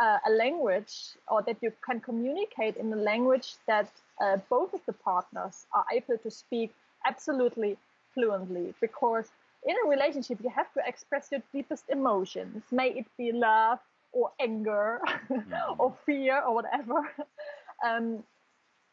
uh, 0.00 0.18
a 0.28 0.30
language 0.30 0.94
or 1.26 1.42
that 1.42 1.56
you 1.60 1.72
can 1.84 1.98
communicate 1.98 2.76
in 2.76 2.92
a 2.92 2.96
language 2.96 3.54
that 3.66 3.90
uh, 4.20 4.36
both 4.48 4.72
of 4.72 4.80
the 4.86 4.92
partners 4.92 5.66
are 5.72 5.86
able 5.92 6.18
to 6.18 6.30
speak 6.30 6.72
absolutely 7.04 7.76
fluently 8.14 8.72
because 8.80 9.26
in 9.66 9.74
a 9.84 9.88
relationship 9.88 10.38
you 10.40 10.50
have 10.50 10.72
to 10.72 10.80
express 10.86 11.32
your 11.32 11.42
deepest 11.52 11.84
emotions. 11.88 12.62
May 12.70 12.90
it 12.90 13.06
be 13.16 13.32
love 13.32 13.80
or 14.18 14.30
anger 14.40 15.00
mm-hmm. 15.30 15.52
or 15.80 15.94
fear 16.06 16.42
or 16.42 16.54
whatever 16.54 16.98
um, 17.86 18.24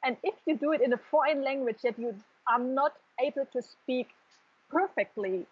And 0.06 0.18
if 0.24 0.36
you 0.46 0.56
do 0.56 0.72
it 0.72 0.82
in 0.82 0.94
a 0.94 1.02
foreign 1.10 1.44
language 1.44 1.78
that 1.84 1.98
you 1.98 2.14
are 2.48 2.60
not 2.60 2.94
able 3.20 3.46
to 3.54 3.62
speak 3.62 4.10
perfectly, 4.70 5.48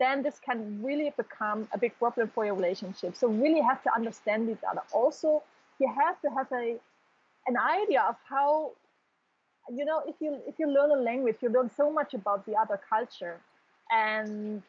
then 0.00 0.22
this 0.22 0.40
can 0.44 0.82
really 0.82 1.12
become 1.16 1.68
a 1.72 1.78
big 1.78 1.96
problem 1.98 2.30
for 2.34 2.44
your 2.44 2.54
relationship. 2.54 3.16
So 3.16 3.28
really 3.28 3.60
have 3.60 3.82
to 3.84 3.94
understand 3.94 4.50
each 4.50 4.64
other. 4.68 4.82
Also, 4.92 5.42
you 5.78 5.88
have 5.94 6.20
to 6.22 6.28
have 6.30 6.50
a 6.52 6.76
an 7.46 7.56
idea 7.56 8.02
of 8.02 8.16
how 8.28 8.72
you 9.72 9.84
know 9.84 10.02
if 10.06 10.16
you 10.20 10.38
if 10.46 10.58
you 10.58 10.66
learn 10.68 10.90
a 10.90 11.00
language, 11.00 11.36
you 11.40 11.48
learn 11.48 11.70
so 11.76 11.90
much 11.90 12.14
about 12.14 12.44
the 12.46 12.54
other 12.56 12.80
culture, 12.88 13.38
and 13.92 14.62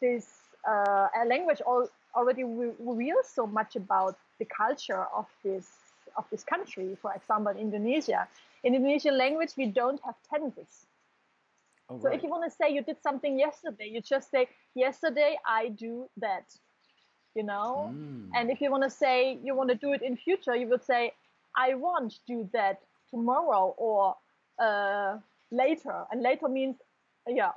this 0.00 0.26
uh, 0.66 1.08
a 1.22 1.24
language 1.26 1.60
all, 1.66 1.86
already 2.14 2.44
reveals 2.44 3.28
so 3.28 3.46
much 3.46 3.76
about 3.76 4.16
the 4.38 4.44
culture 4.44 5.06
of 5.14 5.26
this 5.42 5.66
of 6.16 6.24
this 6.30 6.44
country. 6.44 6.96
For 7.00 7.12
example, 7.12 7.52
in 7.52 7.58
Indonesia. 7.58 8.28
In 8.62 8.74
Indonesian 8.74 9.18
language, 9.18 9.52
we 9.56 9.66
don't 9.66 10.00
have 10.04 10.14
tenses. 10.30 10.86
Oh, 11.90 11.98
so 12.00 12.08
right. 12.08 12.16
if 12.16 12.22
you 12.22 12.30
want 12.30 12.50
to 12.50 12.56
say 12.56 12.70
you 12.70 12.82
did 12.82 12.96
something 13.02 13.38
yesterday, 13.38 13.88
you 13.92 14.00
just 14.00 14.30
say, 14.30 14.48
yesterday 14.74 15.36
I 15.46 15.68
do 15.68 16.08
that, 16.16 16.46
you 17.34 17.42
know? 17.42 17.92
Mm. 17.94 18.30
And 18.34 18.50
if 18.50 18.62
you 18.62 18.70
want 18.70 18.84
to 18.84 18.90
say 18.90 19.38
you 19.44 19.54
want 19.54 19.68
to 19.68 19.74
do 19.74 19.92
it 19.92 20.00
in 20.00 20.16
future, 20.16 20.56
you 20.56 20.66
would 20.68 20.82
say, 20.82 21.12
I 21.56 21.74
want 21.74 22.12
to 22.12 22.18
do 22.26 22.48
that 22.54 22.80
tomorrow 23.10 23.74
or 23.76 24.16
uh, 24.58 25.18
later. 25.50 26.04
And 26.10 26.22
later 26.22 26.48
means, 26.48 26.76
yeah, 27.28 27.52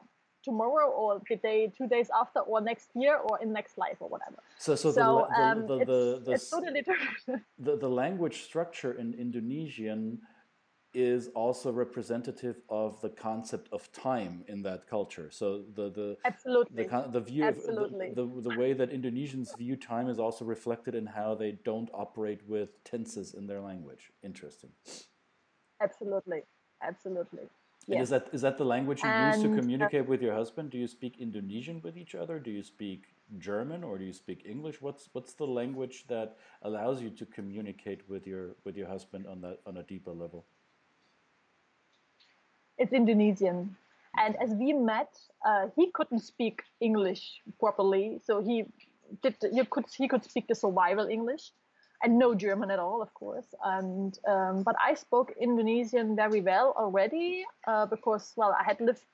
tomorrow 0.47 0.87
or 1.01 1.21
the 1.29 1.35
day, 1.35 1.59
two 1.77 1.87
days 1.95 2.09
after 2.21 2.39
or 2.39 2.59
next 2.61 2.89
year 2.95 3.15
or 3.17 3.33
in 3.43 3.51
next 3.59 3.77
life 3.77 3.97
or 3.99 4.09
whatever. 4.09 4.39
So, 4.57 4.75
so, 4.75 4.91
so 4.91 5.27
the, 5.35 5.41
um, 5.43 5.67
the, 5.67 5.77
the, 5.91 6.21
the, 6.25 6.31
it's 6.35 6.49
totally 6.49 6.81
different. 6.81 7.43
The, 7.59 7.75
the 7.75 7.89
language 7.89 8.43
structure 8.43 8.93
in 9.01 9.15
Indonesian 9.15 10.19
is 10.93 11.29
also 11.35 11.71
representative 11.71 12.57
of 12.69 13.01
the 13.01 13.09
concept 13.09 13.67
of 13.71 13.91
time 13.91 14.43
in 14.47 14.61
that 14.61 14.87
culture. 14.87 15.29
So 15.31 15.63
the 15.75 15.89
the 15.89 16.17
absolutely 16.23 16.85
the, 16.85 17.07
the 17.11 17.19
view 17.19 17.45
absolutely. 17.45 18.09
of 18.09 18.15
the, 18.15 18.25
the, 18.25 18.41
the 18.49 18.55
way 18.61 18.73
that 18.73 18.89
Indonesians 18.91 19.57
view 19.57 19.75
time 19.75 20.07
is 20.07 20.19
also 20.19 20.45
reflected 20.45 20.93
in 20.95 21.05
how 21.05 21.35
they 21.35 21.51
don't 21.65 21.89
operate 21.93 22.41
with 22.47 22.83
tenses 22.83 23.33
in 23.33 23.47
their 23.47 23.61
language. 23.61 24.11
Interesting. 24.23 24.71
Absolutely, 25.81 26.41
absolutely. 26.81 27.47
Yes. 27.87 28.03
Is 28.03 28.09
that 28.09 28.27
is 28.33 28.41
that 28.41 28.57
the 28.57 28.65
language 28.65 29.01
you 29.01 29.09
and, 29.09 29.33
use 29.33 29.49
to 29.49 29.55
communicate 29.55 30.01
uh, 30.01 30.11
with 30.11 30.21
your 30.21 30.33
husband? 30.33 30.71
Do 30.71 30.77
you 30.77 30.87
speak 30.87 31.15
Indonesian 31.19 31.81
with 31.81 31.97
each 31.97 32.15
other? 32.15 32.37
Do 32.37 32.51
you 32.51 32.61
speak 32.61 33.05
German 33.37 33.81
or 33.81 33.97
do 33.97 34.03
you 34.03 34.11
speak 34.11 34.43
English? 34.45 34.81
What's 34.81 35.07
what's 35.13 35.33
the 35.33 35.45
language 35.45 36.03
that 36.09 36.35
allows 36.63 37.01
you 37.01 37.09
to 37.11 37.25
communicate 37.25 38.01
with 38.09 38.27
your 38.27 38.55
with 38.65 38.75
your 38.75 38.87
husband 38.87 39.25
on 39.25 39.39
that 39.41 39.59
on 39.65 39.77
a 39.77 39.83
deeper 39.83 40.11
level? 40.11 40.45
It's 42.77 42.91
Indonesian. 42.91 43.77
And 44.17 44.35
as 44.35 44.49
we 44.49 44.73
met, 44.73 45.17
uh, 45.45 45.67
he 45.75 45.89
couldn't 45.91 46.19
speak 46.19 46.63
English 46.81 47.41
properly, 47.57 48.19
so 48.25 48.41
he 48.41 48.65
did. 49.23 49.35
You 49.53 49.63
could 49.63 49.85
he 49.97 50.09
could 50.09 50.25
speak 50.25 50.47
the 50.47 50.55
survival 50.55 51.07
English, 51.07 51.51
and 52.03 52.19
no 52.19 52.35
German 52.35 52.71
at 52.71 52.79
all, 52.79 53.01
of 53.01 53.13
course. 53.13 53.47
And 53.63 54.17
um, 54.27 54.63
but 54.63 54.75
I 54.81 54.93
spoke 54.93 55.33
Indonesian 55.39 56.15
very 56.15 56.41
well 56.41 56.73
already 56.77 57.45
uh, 57.67 57.85
because 57.85 58.33
well 58.35 58.55
I 58.59 58.63
had 58.63 58.79
lived 58.79 59.05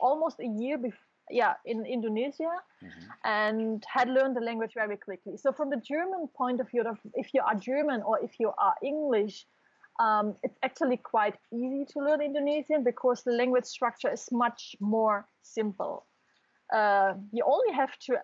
almost 0.00 0.40
a 0.40 0.46
year 0.46 0.78
before 0.78 1.00
yeah 1.28 1.54
in 1.64 1.84
indonesia 1.84 2.54
mm-hmm. 2.84 3.06
and 3.24 3.82
had 3.92 4.08
learned 4.08 4.36
the 4.36 4.40
language 4.40 4.74
very 4.74 4.96
quickly 4.96 5.36
so 5.36 5.50
from 5.50 5.70
the 5.70 5.76
german 5.78 6.28
point 6.36 6.60
of 6.60 6.70
view 6.70 6.84
if 7.14 7.34
you 7.34 7.42
are 7.42 7.56
german 7.56 8.00
or 8.02 8.16
if 8.22 8.38
you 8.38 8.52
are 8.58 8.74
english 8.80 9.44
um, 9.98 10.36
it's 10.42 10.58
actually 10.62 10.98
quite 10.98 11.36
easy 11.52 11.84
to 11.92 12.00
learn 12.00 12.20
Indonesian 12.20 12.84
because 12.84 13.22
the 13.22 13.32
language 13.32 13.64
structure 13.64 14.12
is 14.12 14.28
much 14.30 14.76
more 14.80 15.26
simple. 15.42 16.06
Uh, 16.72 17.14
you 17.32 17.44
only 17.46 17.72
have 17.72 17.98
to 18.00 18.16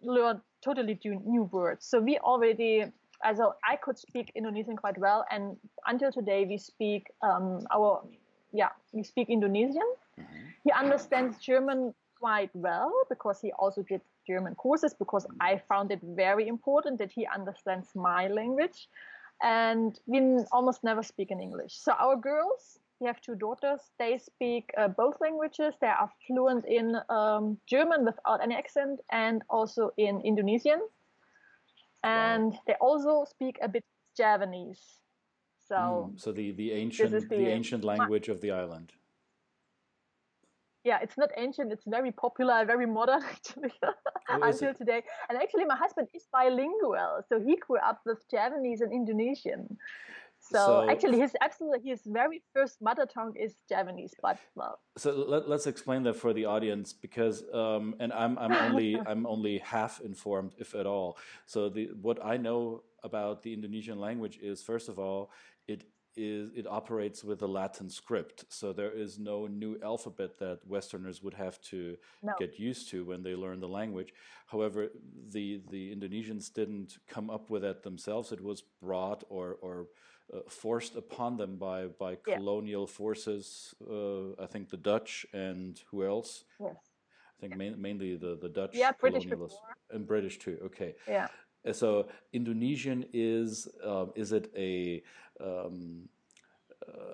learn 0.00 0.40
totally 0.62 0.98
new 1.04 1.44
words. 1.52 1.86
So 1.86 2.00
we 2.00 2.18
already, 2.18 2.86
as 3.24 3.40
I 3.40 3.76
could 3.76 3.98
speak 3.98 4.32
Indonesian 4.34 4.76
quite 4.76 4.98
well, 4.98 5.24
and 5.30 5.56
until 5.86 6.12
today 6.12 6.44
we 6.48 6.58
speak 6.58 7.10
um, 7.22 7.66
our, 7.74 8.02
yeah, 8.52 8.70
we 8.92 9.02
speak 9.02 9.28
Indonesian. 9.30 9.88
Mm-hmm. 10.18 10.44
He 10.64 10.72
understands 10.72 11.38
German 11.38 11.94
quite 12.18 12.50
well 12.54 12.92
because 13.08 13.40
he 13.40 13.52
also 13.52 13.82
did 13.82 14.00
German 14.26 14.54
courses 14.54 14.94
because 14.94 15.26
I 15.40 15.62
found 15.68 15.90
it 15.90 16.00
very 16.02 16.48
important 16.48 16.98
that 16.98 17.10
he 17.10 17.26
understands 17.26 17.88
my 17.94 18.28
language 18.28 18.88
and 19.42 19.98
we 20.06 20.18
almost 20.52 20.84
never 20.84 21.02
speak 21.02 21.30
in 21.30 21.40
English. 21.40 21.74
So 21.76 21.92
our 21.92 22.16
girls, 22.16 22.78
we 23.00 23.06
have 23.06 23.20
two 23.20 23.36
daughters, 23.36 23.80
they 23.98 24.18
speak 24.18 24.70
uh, 24.76 24.88
both 24.88 25.16
languages. 25.20 25.74
They 25.80 25.86
are 25.86 26.10
fluent 26.26 26.66
in 26.66 26.96
um, 27.08 27.58
German 27.66 28.04
without 28.04 28.42
any 28.42 28.56
accent 28.56 29.00
and 29.10 29.42
also 29.48 29.92
in 29.96 30.20
Indonesian. 30.22 30.80
And 32.02 32.52
wow. 32.52 32.60
they 32.66 32.74
also 32.80 33.24
speak 33.28 33.58
a 33.62 33.68
bit 33.68 33.84
Javanese. 34.16 35.00
So, 35.66 36.10
mm, 36.10 36.20
so 36.20 36.32
the, 36.32 36.52
the 36.52 36.72
ancient 36.72 37.10
the, 37.10 37.20
the, 37.20 37.48
ancient 37.48 37.84
language 37.84 38.28
of 38.28 38.40
the 38.40 38.52
island 38.52 38.92
yeah, 40.88 40.98
it's 41.02 41.18
not 41.18 41.30
ancient. 41.36 41.70
It's 41.70 41.84
very 41.86 42.12
popular, 42.12 42.64
very 42.64 42.86
modern 42.86 43.22
actually 43.34 43.72
until 44.28 44.72
today. 44.74 45.02
And 45.28 45.36
actually, 45.36 45.66
my 45.66 45.76
husband 45.76 46.08
is 46.14 46.24
bilingual, 46.32 47.22
so 47.28 47.40
he 47.40 47.56
grew 47.56 47.78
up 47.78 48.00
with 48.06 48.24
Javanese 48.30 48.80
and 48.80 48.92
Indonesian. 48.92 49.76
So, 50.50 50.56
so 50.56 50.90
actually, 50.90 51.18
his 51.18 51.32
absolutely 51.42 51.90
his 51.90 52.00
very 52.06 52.42
first 52.54 52.80
mother 52.80 53.06
tongue 53.06 53.34
is 53.36 53.56
Javanese, 53.68 54.14
but 54.22 54.38
well. 54.54 54.80
So 54.96 55.12
let, 55.12 55.44
us 55.44 55.66
explain 55.66 56.02
that 56.04 56.14
for 56.16 56.32
the 56.32 56.46
audience 56.46 56.92
because, 56.92 57.44
um, 57.52 57.94
and 58.00 58.12
I'm 58.12 58.38
I'm 58.38 58.52
only 58.52 58.98
I'm 59.06 59.26
only 59.26 59.58
half 59.58 60.00
informed, 60.00 60.54
if 60.58 60.74
at 60.74 60.86
all. 60.86 61.18
So 61.46 61.68
the 61.68 61.90
what 62.00 62.24
I 62.24 62.36
know 62.38 62.82
about 63.02 63.42
the 63.42 63.52
Indonesian 63.52 64.00
language 64.00 64.38
is 64.40 64.62
first 64.62 64.88
of 64.88 64.98
all, 64.98 65.30
it 65.66 65.84
is 66.16 66.50
it 66.54 66.66
operates 66.66 67.22
with 67.22 67.42
a 67.42 67.46
Latin 67.46 67.90
script, 67.90 68.44
so 68.48 68.72
there 68.72 68.90
is 68.90 69.18
no 69.18 69.46
new 69.46 69.78
alphabet 69.82 70.38
that 70.38 70.60
Westerners 70.66 71.22
would 71.22 71.34
have 71.34 71.60
to 71.60 71.96
no. 72.22 72.32
get 72.38 72.58
used 72.58 72.88
to 72.90 73.04
when 73.04 73.22
they 73.22 73.34
learn 73.34 73.60
the 73.60 73.68
language. 73.68 74.14
However, 74.46 74.88
the 75.30 75.60
the 75.70 75.94
Indonesians 75.94 76.52
didn't 76.52 76.96
come 77.06 77.28
up 77.28 77.50
with 77.50 77.62
that 77.62 77.82
themselves; 77.82 78.32
it 78.32 78.42
was 78.42 78.62
brought 78.80 79.24
or 79.28 79.58
or 79.60 79.88
uh, 80.32 80.40
forced 80.48 80.96
upon 80.96 81.36
them 81.36 81.56
by 81.56 81.86
by 81.86 82.16
yeah. 82.26 82.36
colonial 82.36 82.86
forces. 82.86 83.74
Uh, 83.88 84.32
I 84.42 84.46
think 84.46 84.70
the 84.70 84.76
Dutch 84.76 85.26
and 85.32 85.80
who 85.90 86.04
else? 86.04 86.44
Yes. 86.60 86.76
I 87.38 87.40
think 87.40 87.56
main, 87.56 87.80
mainly 87.80 88.16
the 88.16 88.38
the 88.40 88.48
Dutch 88.48 88.74
yeah, 88.74 88.92
British 88.92 89.26
and 89.90 90.06
British 90.06 90.38
too. 90.38 90.58
Okay. 90.64 90.94
Yeah. 91.06 91.28
So 91.72 92.08
Indonesian 92.32 93.04
is 93.12 93.68
uh, 93.84 94.06
is 94.14 94.32
it 94.32 94.50
a 94.56 95.02
um, 95.40 96.08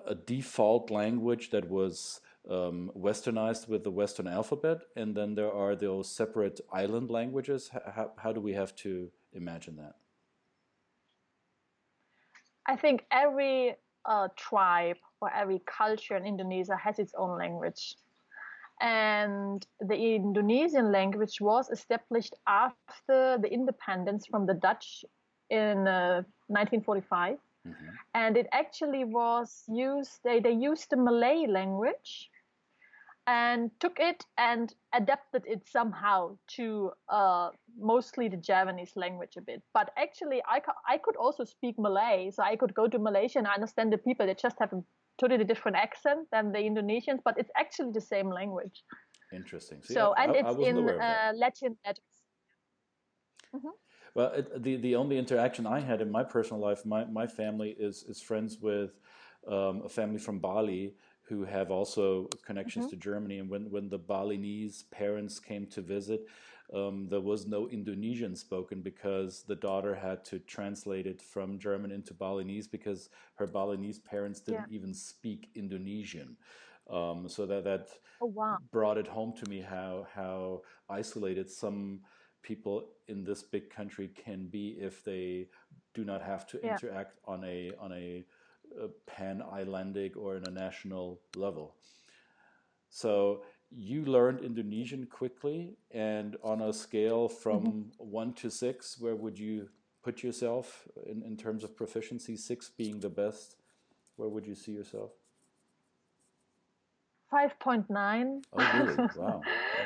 a 0.05 0.15
default 0.15 0.91
language 0.91 1.49
that 1.49 1.69
was 1.69 2.21
um, 2.49 2.91
westernized 2.97 3.67
with 3.67 3.83
the 3.83 3.91
Western 3.91 4.27
alphabet, 4.27 4.79
and 4.95 5.15
then 5.15 5.35
there 5.35 5.51
are 5.51 5.75
those 5.75 6.09
separate 6.09 6.61
island 6.71 7.09
languages. 7.09 7.69
How, 7.69 8.11
how 8.17 8.31
do 8.31 8.39
we 8.39 8.53
have 8.53 8.75
to 8.77 9.11
imagine 9.33 9.75
that? 9.77 9.95
I 12.67 12.75
think 12.75 13.05
every 13.11 13.75
uh, 14.05 14.27
tribe 14.35 14.97
or 15.21 15.31
every 15.33 15.61
culture 15.65 16.15
in 16.15 16.25
Indonesia 16.25 16.75
has 16.75 16.99
its 16.99 17.13
own 17.17 17.37
language. 17.37 17.95
And 18.81 19.65
the 19.79 20.15
Indonesian 20.15 20.91
language 20.91 21.39
was 21.39 21.69
established 21.69 22.35
after 22.45 23.37
the 23.37 23.49
independence 23.49 24.25
from 24.25 24.45
the 24.45 24.53
Dutch 24.53 25.05
in 25.49 25.87
uh, 25.87 26.23
1945. 26.47 27.37
Mm-hmm. 27.67 27.73
And 28.13 28.37
it 28.37 28.47
actually 28.51 29.05
was 29.05 29.63
used, 29.67 30.19
they, 30.23 30.39
they 30.39 30.51
used 30.51 30.89
the 30.89 30.97
Malay 30.97 31.47
language 31.47 32.29
and 33.27 33.71
took 33.79 33.97
it 33.99 34.23
and 34.37 34.73
adapted 34.93 35.43
it 35.47 35.67
somehow 35.67 36.37
to 36.47 36.91
uh, 37.09 37.49
mostly 37.79 38.27
the 38.27 38.37
Javanese 38.37 38.95
language 38.95 39.33
a 39.37 39.41
bit. 39.41 39.63
But 39.73 39.91
actually, 39.97 40.41
I, 40.47 40.61
I 40.87 40.97
could 40.97 41.15
also 41.15 41.43
speak 41.43 41.79
Malay, 41.79 42.31
so 42.31 42.43
I 42.43 42.55
could 42.55 42.73
go 42.73 42.87
to 42.87 42.99
Malaysia 42.99 43.39
and 43.39 43.47
I 43.47 43.53
understand 43.53 43.91
the 43.91 43.97
people. 43.97 44.25
They 44.25 44.35
just 44.35 44.57
have 44.59 44.73
a 44.73 44.83
totally 45.19 45.43
different 45.43 45.77
accent 45.77 46.27
than 46.31 46.51
the 46.51 46.59
Indonesians, 46.59 47.19
but 47.23 47.35
it's 47.37 47.51
actually 47.57 47.91
the 47.93 48.01
same 48.01 48.29
language. 48.29 48.83
Interesting. 49.33 49.79
So, 49.81 49.93
so 49.93 50.13
and 50.17 50.31
I, 50.31 50.35
it's 50.35 50.57
I 50.59 50.69
in 50.69 50.89
uh, 50.89 51.31
Latin 51.35 51.77
letters. 51.85 52.03
Mm-hmm. 53.55 53.69
Well, 54.13 54.31
it, 54.33 54.63
the 54.63 54.75
the 54.77 54.95
only 54.95 55.17
interaction 55.17 55.65
I 55.65 55.79
had 55.79 55.99
in 56.01 56.11
my 56.11 56.23
personal 56.23 56.61
life, 56.61 56.85
my 56.85 57.05
my 57.05 57.25
family 57.25 57.75
is 57.79 58.03
is 58.07 58.21
friends 58.21 58.59
with 58.61 58.91
um, 59.47 59.81
a 59.83 59.89
family 59.89 60.19
from 60.19 60.39
Bali 60.39 60.95
who 61.27 61.43
have 61.43 61.71
also 61.71 62.27
connections 62.45 62.85
mm-hmm. 62.85 62.91
to 62.91 62.97
Germany. 62.97 63.39
And 63.39 63.49
when 63.49 63.71
when 63.71 63.89
the 63.89 63.97
Balinese 63.97 64.83
parents 64.91 65.39
came 65.39 65.65
to 65.67 65.81
visit, 65.81 66.27
um, 66.73 67.07
there 67.09 67.21
was 67.21 67.45
no 67.45 67.67
Indonesian 67.69 68.35
spoken 68.35 68.81
because 68.81 69.43
the 69.43 69.55
daughter 69.55 69.93
had 69.93 70.25
to 70.25 70.39
translate 70.39 71.05
it 71.05 71.21
from 71.21 71.59
German 71.59 71.91
into 71.91 72.13
Balinese 72.13 72.67
because 72.67 73.09
her 73.35 73.47
Balinese 73.47 73.99
parents 73.99 74.39
didn't 74.39 74.69
yeah. 74.69 74.77
even 74.77 74.93
speak 74.93 75.49
Indonesian. 75.55 76.37
Um, 76.89 77.27
so 77.27 77.45
that 77.45 77.63
that 77.63 77.89
oh, 78.21 78.27
wow. 78.27 78.57
brought 78.71 78.97
it 78.97 79.07
home 79.07 79.33
to 79.43 79.49
me 79.49 79.61
how 79.61 80.07
how 80.13 80.61
isolated 80.89 81.49
some 81.49 82.01
people 82.41 82.89
in 83.07 83.23
this 83.23 83.41
big 83.41 83.69
country 83.69 84.09
can 84.09 84.45
be 84.45 84.77
if 84.79 85.03
they 85.03 85.47
do 85.95 86.03
not 86.03 86.21
have 86.21 86.45
to 86.47 86.59
yeah. 86.63 86.73
interact 86.73 87.17
on 87.25 87.43
a 87.43 87.71
on 87.79 87.91
a, 87.91 87.95
a 87.95 88.25
pan 89.05 89.41
islandic 89.41 90.17
or 90.17 90.35
in 90.35 90.47
a 90.47 90.51
national 90.51 91.21
level. 91.35 91.75
So 92.89 93.43
you 93.69 94.05
learned 94.05 94.39
Indonesian 94.39 95.05
quickly, 95.05 95.77
and 95.91 96.37
on 96.43 96.61
a 96.61 96.71
scale 96.71 97.27
from 97.27 97.63
mm 97.63 97.71
-hmm. 97.71 98.15
one 98.21 98.33
to 98.33 98.49
six, 98.49 98.99
where 99.01 99.15
would 99.15 99.37
you 99.37 99.69
put 100.01 100.23
yourself 100.23 100.87
in, 101.05 101.23
in 101.23 101.35
terms 101.37 101.63
of 101.63 101.75
proficiency? 101.75 102.37
Six 102.37 102.69
being 102.77 102.99
the 103.01 103.09
best, 103.09 103.57
where 104.17 104.29
would 104.29 104.45
you 104.45 104.55
see 104.55 104.71
yourself? 104.71 105.11
5.9 107.33 108.43
oh 108.53 108.59
really 108.77 108.95
wow 109.17 109.41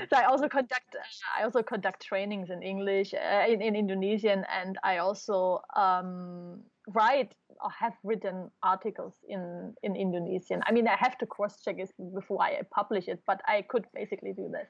so 0.09 0.17
i 0.17 0.23
also 0.25 0.47
conduct 0.47 0.95
i 1.37 1.43
also 1.43 1.63
conduct 1.63 1.99
trainings 2.01 2.49
in 2.49 2.61
english 2.61 3.13
uh, 3.13 3.45
in, 3.47 3.61
in 3.61 3.75
indonesian 3.75 4.45
and 4.59 4.77
i 4.83 4.97
also 4.97 5.61
um, 5.75 6.59
write 6.93 7.33
or 7.61 7.69
have 7.71 7.93
written 8.03 8.49
articles 8.63 9.13
in 9.27 9.73
in 9.83 9.95
indonesian 9.95 10.61
i 10.65 10.71
mean 10.71 10.87
i 10.87 10.95
have 10.95 11.17
to 11.17 11.25
cross 11.25 11.61
check 11.63 11.77
it 11.77 11.91
before 12.13 12.41
i 12.41 12.61
publish 12.71 13.07
it 13.07 13.19
but 13.27 13.41
i 13.47 13.61
could 13.61 13.85
basically 13.93 14.33
do 14.33 14.49
this 14.51 14.67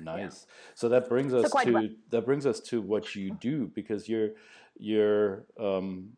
nice 0.00 0.46
yeah. 0.46 0.52
so 0.74 0.88
that 0.88 1.08
brings 1.08 1.32
us 1.32 1.50
so 1.50 1.64
to 1.64 1.72
well. 1.72 1.88
that 2.10 2.24
brings 2.24 2.46
us 2.46 2.60
to 2.60 2.80
what 2.80 3.14
you 3.14 3.30
do 3.40 3.70
because 3.74 4.08
you're 4.08 4.30
you're 4.78 5.44
um, 5.60 6.10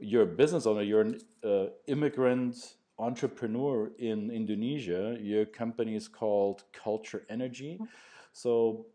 you're 0.00 0.22
a 0.22 0.26
business 0.42 0.66
owner 0.66 0.82
you're 0.82 1.00
an 1.00 1.20
uh, 1.44 1.66
immigrant 1.86 2.76
entrepreneur 2.98 3.90
in 3.98 4.30
Indonesia. 4.30 5.16
Your 5.20 5.46
company 5.46 5.94
is 5.94 6.08
called 6.08 6.64
Culturenergy. 6.72 7.74
Mm-hmm. 7.74 7.84
So, 8.32 8.86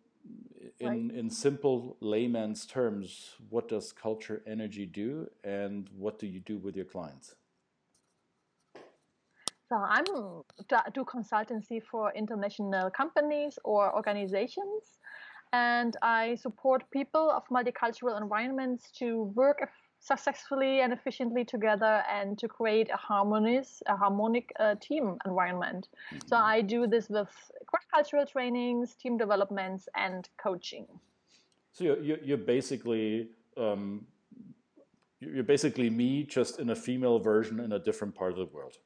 in 0.79 0.87
right. 0.87 1.17
in 1.19 1.29
simple 1.29 1.97
layman's 1.99 2.65
terms, 2.65 3.35
what 3.49 3.67
does 3.67 3.93
Culturenergy 3.93 4.91
do, 4.91 5.29
and 5.43 5.89
what 5.97 6.19
do 6.19 6.27
you 6.27 6.39
do 6.39 6.57
with 6.57 6.75
your 6.75 6.85
clients? 6.85 7.35
So 9.69 9.75
I'm 9.75 10.05
do 10.93 11.03
consultancy 11.05 11.81
for 11.83 12.11
international 12.15 12.89
companies 12.89 13.59
or 13.63 13.95
organizations, 13.95 14.97
and 15.53 15.95
I 16.01 16.35
support 16.35 16.83
people 16.91 17.29
of 17.29 17.43
multicultural 17.51 18.19
environments 18.19 18.91
to 18.99 19.31
work 19.35 19.69
successfully 19.99 20.81
and 20.81 20.93
efficiently 20.93 21.43
together 21.43 22.03
and 22.09 22.37
to 22.39 22.47
create 22.47 22.89
a 22.91 22.97
harmonious, 22.97 23.83
a 23.87 23.95
harmonic 23.95 24.51
uh, 24.59 24.75
team 24.79 25.17
environment. 25.25 25.89
Mm-hmm. 26.13 26.27
So 26.27 26.37
I 26.37 26.61
do 26.61 26.87
this 26.87 27.09
with 27.09 27.29
cross-cultural 27.67 28.25
trainings, 28.25 28.95
team 28.95 29.17
developments, 29.17 29.87
and 29.95 30.27
coaching. 30.41 30.87
So 31.73 31.83
you're, 31.83 32.19
you're 32.23 32.37
basically 32.37 33.29
um, 33.57 34.05
you're 35.19 35.43
basically 35.43 35.89
me, 35.89 36.23
just 36.23 36.59
in 36.59 36.69
a 36.69 36.75
female 36.75 37.19
version 37.19 37.59
in 37.59 37.73
a 37.73 37.79
different 37.79 38.15
part 38.15 38.31
of 38.31 38.37
the 38.37 38.45
world. 38.45 38.77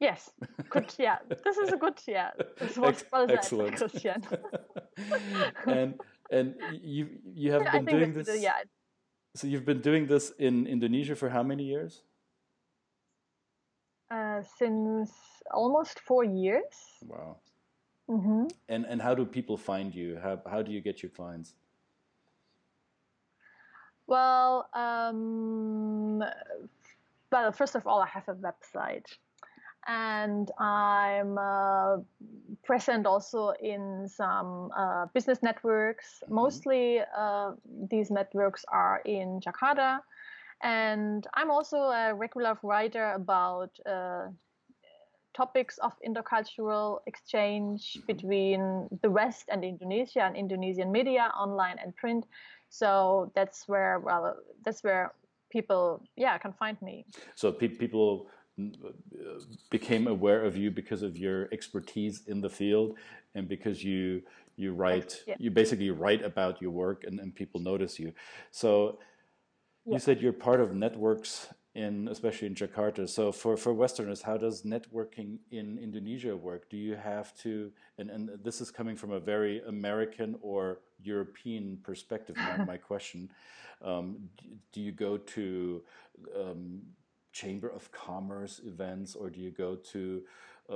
Yes, 0.00 0.30
good. 0.70 0.94
Yeah, 0.98 1.18
this 1.44 1.56
is 1.56 1.72
a 1.72 1.76
good. 1.76 1.98
Yeah, 2.06 2.30
this 2.58 2.76
was 2.76 3.04
well 3.10 3.26
Excellent. 3.30 3.76
Christian. 3.76 4.22
and 5.66 5.98
and 6.30 6.54
you 6.82 7.08
you 7.34 7.52
have 7.52 7.70
been 7.72 7.84
doing 7.84 8.12
this. 8.12 8.26
The, 8.26 8.38
yeah. 8.38 8.62
So 9.34 9.46
you've 9.46 9.64
been 9.64 9.80
doing 9.80 10.06
this 10.06 10.32
in 10.38 10.66
Indonesia 10.66 11.14
for 11.14 11.28
how 11.28 11.42
many 11.42 11.64
years? 11.64 12.02
Uh, 14.10 14.40
since 14.58 15.12
almost 15.52 16.00
four 16.00 16.24
years. 16.24 16.74
Wow. 17.02 17.36
Mm-hmm. 18.08 18.46
And 18.68 18.86
and 18.86 19.02
how 19.02 19.14
do 19.14 19.26
people 19.26 19.56
find 19.56 19.94
you? 19.94 20.18
How 20.22 20.40
how 20.48 20.62
do 20.62 20.72
you 20.72 20.80
get 20.80 21.02
your 21.02 21.10
clients? 21.10 21.54
Well, 24.06 24.68
um, 24.72 26.22
well, 27.32 27.50
first 27.50 27.74
of 27.74 27.86
all, 27.86 28.00
I 28.00 28.06
have 28.06 28.28
a 28.28 28.34
website 28.34 29.18
and 29.86 30.50
I'm 30.58 31.38
uh, 31.38 31.98
present 32.64 33.06
also 33.06 33.52
in 33.62 34.08
some 34.08 34.70
uh, 34.76 35.06
business 35.14 35.42
networks. 35.42 36.22
Mm-hmm. 36.24 36.34
Mostly, 36.34 37.00
uh, 37.16 37.52
these 37.90 38.10
networks 38.10 38.64
are 38.68 39.00
in 39.04 39.40
Jakarta, 39.40 40.00
and 40.62 41.26
I'm 41.34 41.50
also 41.50 41.76
a 41.76 42.14
regular 42.14 42.58
writer 42.62 43.12
about 43.12 43.70
uh, 43.86 44.28
topics 45.34 45.78
of 45.78 45.92
intercultural 46.06 47.00
exchange 47.06 47.94
mm-hmm. 47.94 48.06
between 48.06 48.88
the 49.02 49.10
West 49.10 49.48
and 49.52 49.64
Indonesia 49.64 50.22
and 50.22 50.36
Indonesian 50.36 50.90
media, 50.90 51.30
online 51.38 51.76
and 51.82 51.94
print. 51.94 52.26
So 52.68 53.30
that's 53.34 53.68
where, 53.68 54.00
well, 54.00 54.36
that's 54.64 54.82
where 54.82 55.12
people, 55.50 56.02
yeah, 56.16 56.36
can 56.38 56.52
find 56.52 56.80
me. 56.82 57.06
So 57.36 57.52
pe- 57.52 57.68
people 57.68 58.26
became 59.70 60.06
aware 60.06 60.42
of 60.44 60.56
you 60.56 60.70
because 60.70 61.02
of 61.02 61.16
your 61.16 61.48
expertise 61.52 62.22
in 62.26 62.40
the 62.40 62.48
field 62.48 62.96
and 63.34 63.48
because 63.48 63.84
you 63.84 64.22
you 64.56 64.72
write 64.72 65.22
yeah. 65.26 65.34
you 65.38 65.50
basically 65.50 65.90
write 65.90 66.22
about 66.24 66.62
your 66.62 66.70
work 66.70 67.04
and, 67.04 67.20
and 67.20 67.34
people 67.34 67.60
notice 67.60 67.98
you 67.98 68.12
so 68.50 68.98
yeah. 69.84 69.94
you 69.94 69.98
said 69.98 70.20
you're 70.22 70.32
part 70.32 70.60
of 70.60 70.74
networks 70.74 71.48
in 71.74 72.08
especially 72.08 72.46
in 72.46 72.54
Jakarta 72.54 73.06
so 73.06 73.30
for 73.30 73.58
for 73.58 73.74
westerners 73.74 74.22
how 74.22 74.38
does 74.38 74.62
networking 74.62 75.36
in 75.50 75.78
Indonesia 75.78 76.34
work 76.34 76.70
do 76.70 76.78
you 76.78 76.96
have 76.96 77.36
to 77.36 77.70
and, 77.98 78.08
and 78.10 78.30
this 78.42 78.62
is 78.62 78.70
coming 78.70 78.96
from 78.96 79.12
a 79.12 79.20
very 79.20 79.60
American 79.68 80.36
or 80.40 80.80
European 81.02 81.78
perspective 81.82 82.34
my, 82.36 82.64
my 82.64 82.76
question 82.90 83.28
um, 83.82 84.30
do 84.72 84.80
you 84.80 84.92
go 84.92 85.18
to 85.18 85.82
um, 86.34 86.80
chamber 87.40 87.68
of 87.68 87.82
commerce 87.92 88.54
events 88.72 89.14
or 89.14 89.26
do 89.34 89.40
you 89.40 89.50
go 89.50 89.70
to 89.92 90.22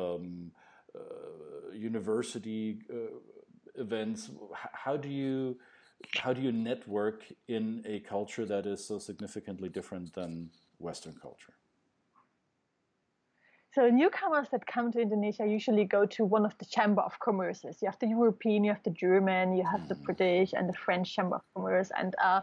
um, 0.03 0.51
uh, 0.94 1.73
university 1.73 2.79
uh, 2.92 3.83
events 3.85 4.31
how 4.85 4.96
do 4.96 5.09
you 5.09 5.57
how 6.23 6.33
do 6.33 6.40
you 6.40 6.53
network 6.53 7.18
in 7.49 7.64
a 7.94 8.01
culture 8.01 8.44
that 8.44 8.66
is 8.66 8.85
so 8.90 8.99
significantly 8.99 9.68
different 9.68 10.12
than 10.14 10.51
western 10.79 11.14
culture 11.27 11.55
so 13.73 13.88
newcomers 13.88 14.49
that 14.51 14.66
come 14.66 14.90
to 14.92 15.01
Indonesia 15.01 15.46
usually 15.46 15.85
go 15.85 16.05
to 16.16 16.25
one 16.25 16.44
of 16.44 16.59
the 16.59 16.64
chamber 16.64 17.03
of 17.03 17.12
commerces. 17.20 17.81
You 17.81 17.87
have 17.87 18.01
the 18.01 18.09
European, 18.09 18.64
you 18.64 18.73
have 18.73 18.83
the 18.83 18.90
German, 18.90 19.55
you 19.55 19.64
have 19.64 19.87
the 19.87 19.94
mm. 19.94 20.03
British 20.03 20.53
and 20.53 20.68
the 20.68 20.73
French 20.73 21.14
chamber 21.14 21.37
of 21.37 21.42
commerce, 21.55 21.92
and 21.96 22.16
uh, 22.18 22.40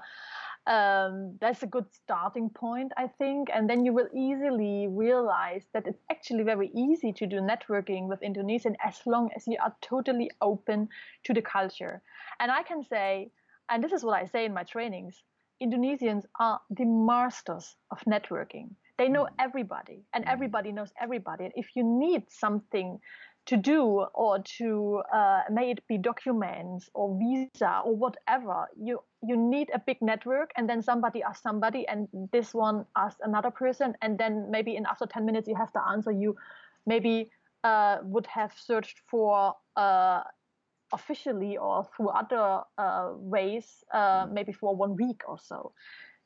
um, 0.68 1.38
that's 1.40 1.64
a 1.64 1.68
good 1.68 1.86
starting 1.92 2.50
point, 2.50 2.92
I 2.98 3.08
think. 3.08 3.50
And 3.54 3.70
then 3.70 3.86
you 3.86 3.94
will 3.94 4.10
easily 4.14 4.88
realize 4.90 5.64
that 5.74 5.88
it's 5.88 6.04
actually 6.12 6.44
very 6.44 6.72
easy 6.76 7.14
to 7.14 7.26
do 7.26 7.38
networking 7.38 8.08
with 8.08 8.22
Indonesian 8.22 8.76
as 8.84 9.00
long 9.06 9.30
as 9.36 9.48
you 9.48 9.58
are 9.64 9.76
totally 9.82 10.30
open 10.42 10.90
to 11.24 11.34
the 11.34 11.42
culture. 11.42 12.02
And 12.40 12.52
I 12.52 12.64
can 12.64 12.84
say, 12.84 13.32
and 13.70 13.84
this 13.84 13.94
is 13.94 14.04
what 14.04 14.22
I 14.22 14.26
say 14.26 14.46
in 14.46 14.54
my 14.54 14.64
trainings 14.64 15.24
Indonesians 15.62 16.24
are 16.40 16.62
the 16.70 16.86
masters 16.86 17.76
of 17.90 18.00
networking. 18.02 18.76
They 18.98 19.10
know 19.10 19.28
everybody, 19.40 20.04
and 20.14 20.24
everybody 20.26 20.72
knows 20.72 20.92
everybody. 21.00 21.46
And 21.46 21.54
if 21.56 21.76
you 21.76 21.84
need 21.84 22.30
something 22.30 23.00
to 23.48 23.56
do 23.56 24.06
or 24.14 24.40
to 24.40 25.02
uh, 25.14 25.42
may 25.50 25.72
it 25.72 25.80
be 25.88 25.98
documents 25.98 26.90
or 26.94 27.18
visa 27.18 27.82
or 27.86 27.96
whatever 27.96 28.68
you 28.78 29.00
you 29.24 29.38
need 29.38 29.72
a 29.74 29.80
big 29.80 29.98
network 30.02 30.52
and 30.58 30.70
then 30.70 30.82
somebody 30.82 31.24
asks 31.24 31.42
somebody 31.42 31.88
and 31.88 32.08
this 32.32 32.54
one 32.54 32.86
asks 32.96 33.20
another 33.24 33.50
person 33.50 33.96
and 34.02 34.18
then 34.18 34.52
maybe 34.52 34.76
in 34.76 34.86
after 34.86 35.06
10 35.06 35.26
minutes 35.26 35.48
you 35.48 35.56
have 35.56 35.72
the 35.74 35.82
answer 35.82 36.12
you. 36.12 36.36
Maybe 36.86 37.32
uh, 37.64 37.98
would 38.04 38.28
have 38.28 38.54
searched 38.56 39.02
for 39.10 39.56
uh, 39.76 40.22
officially 40.94 41.58
or 41.58 41.86
through 41.96 42.10
other 42.10 42.62
uh, 42.78 43.12
ways 43.16 43.66
uh, 43.94 44.28
maybe 44.32 44.52
for 44.52 44.76
one 44.76 44.96
week 44.96 45.22
or 45.28 45.38
so. 45.40 45.72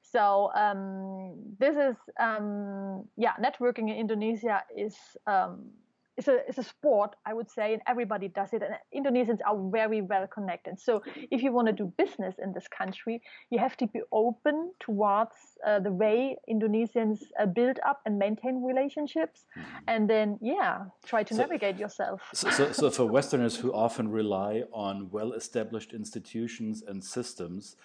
So 0.02 0.52
um, 0.56 1.36
this 1.60 1.78
is 1.78 1.96
um, 2.20 3.06
yeah 3.16 3.34
networking 3.40 3.90
in 3.90 3.96
indonesia 3.96 4.64
is 4.76 4.98
um, 5.28 5.70
it's 6.18 6.28
a 6.28 6.48
it's 6.48 6.58
a 6.58 6.64
sport, 6.64 7.16
I 7.26 7.34
would 7.34 7.50
say, 7.50 7.74
and 7.74 7.82
everybody 7.88 8.28
does 8.28 8.50
it. 8.54 8.62
And 8.62 8.76
Indonesians 8.94 9.40
are 9.48 9.58
very 9.70 10.02
well 10.02 10.28
connected. 10.28 10.80
So 10.80 11.02
if 11.32 11.42
you 11.42 11.52
want 11.52 11.68
to 11.68 11.74
do 11.74 11.92
business 11.98 12.36
in 12.44 12.52
this 12.54 12.68
country, 12.68 13.22
you 13.50 13.60
have 13.60 13.78
to 13.78 13.88
be 13.88 14.02
open 14.12 14.72
towards 14.80 15.36
uh, 15.66 15.80
the 15.80 15.92
way 15.92 16.38
Indonesians 16.50 17.24
uh, 17.40 17.46
build 17.46 17.80
up 17.88 18.02
and 18.06 18.20
maintain 18.20 18.64
relationships, 18.64 19.46
mm-hmm. 19.58 19.78
and 19.88 20.10
then 20.10 20.38
yeah, 20.42 20.86
try 21.06 21.24
to 21.24 21.34
so, 21.34 21.42
navigate 21.42 21.78
yourself. 21.78 22.22
So, 22.34 22.50
so, 22.50 22.72
so 22.72 22.90
for 22.92 23.06
Westerners 23.06 23.56
who 23.56 23.74
often 23.74 24.10
rely 24.10 24.64
on 24.74 25.10
well-established 25.12 25.94
institutions 25.94 26.84
and 26.86 27.04
systems. 27.04 27.76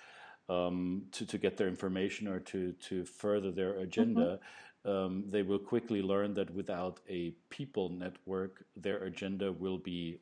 Um, 0.48 1.06
to, 1.10 1.26
to 1.26 1.38
get 1.38 1.56
their 1.56 1.66
information 1.66 2.28
or 2.28 2.38
to, 2.38 2.70
to 2.88 3.04
further 3.04 3.50
their 3.50 3.80
agenda. 3.80 4.20
Mm 4.20 4.34
-hmm 4.34 4.65
um, 4.86 5.24
they 5.28 5.42
will 5.42 5.58
quickly 5.58 6.00
learn 6.00 6.34
that 6.34 6.50
without 6.54 7.00
a 7.08 7.32
people 7.50 7.88
network, 7.88 8.64
their 8.76 8.98
agenda 9.04 9.50
will 9.50 9.78
be 9.78 10.20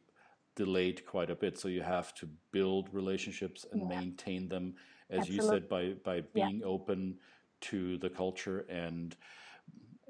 delayed 0.56 1.04
quite 1.06 1.30
a 1.30 1.34
bit. 1.34 1.58
So 1.58 1.68
you 1.68 1.82
have 1.82 2.14
to 2.14 2.28
build 2.50 2.88
relationships 2.92 3.66
and 3.70 3.82
yeah. 3.82 4.00
maintain 4.00 4.48
them, 4.48 4.74
as 5.10 5.20
Absolutely. 5.20 5.44
you 5.44 5.50
said, 5.50 5.68
by 5.68 5.94
by 6.02 6.22
being 6.32 6.60
yeah. 6.60 6.66
open 6.66 7.16
to 7.62 7.98
the 7.98 8.10
culture 8.10 8.64
and 8.68 9.16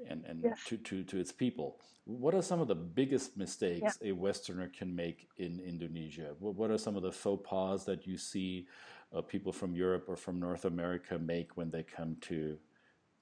and 0.07 0.23
and 0.25 0.43
yes. 0.43 0.59
to, 0.67 0.77
to 0.77 1.03
to 1.03 1.17
its 1.17 1.31
people. 1.31 1.79
What 2.05 2.35
are 2.35 2.41
some 2.43 2.61
of 2.61 2.67
the 2.67 2.75
biggest 2.75 3.35
mistakes 3.35 3.97
yeah. 3.99 4.11
a 4.11 4.15
Westerner 4.15 4.69
can 4.77 4.95
make 4.95 5.27
in 5.37 5.59
Indonesia? 5.59 6.35
What, 6.39 6.53
what 6.55 6.69
are 6.69 6.77
some 6.77 6.95
of 6.95 7.01
the 7.01 7.11
faux 7.11 7.43
pas 7.49 7.83
that 7.85 8.05
you 8.05 8.15
see 8.17 8.67
uh, 9.11 9.21
people 9.21 9.51
from 9.51 9.75
Europe 9.75 10.05
or 10.07 10.15
from 10.15 10.39
North 10.39 10.65
America 10.65 11.17
make 11.17 11.57
when 11.57 11.71
they 11.71 11.83
come 11.83 12.15
to 12.21 12.57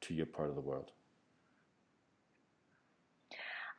to 0.02 0.13
your 0.13 0.26
part 0.26 0.50
of 0.50 0.56
the 0.56 0.62
world? 0.62 0.91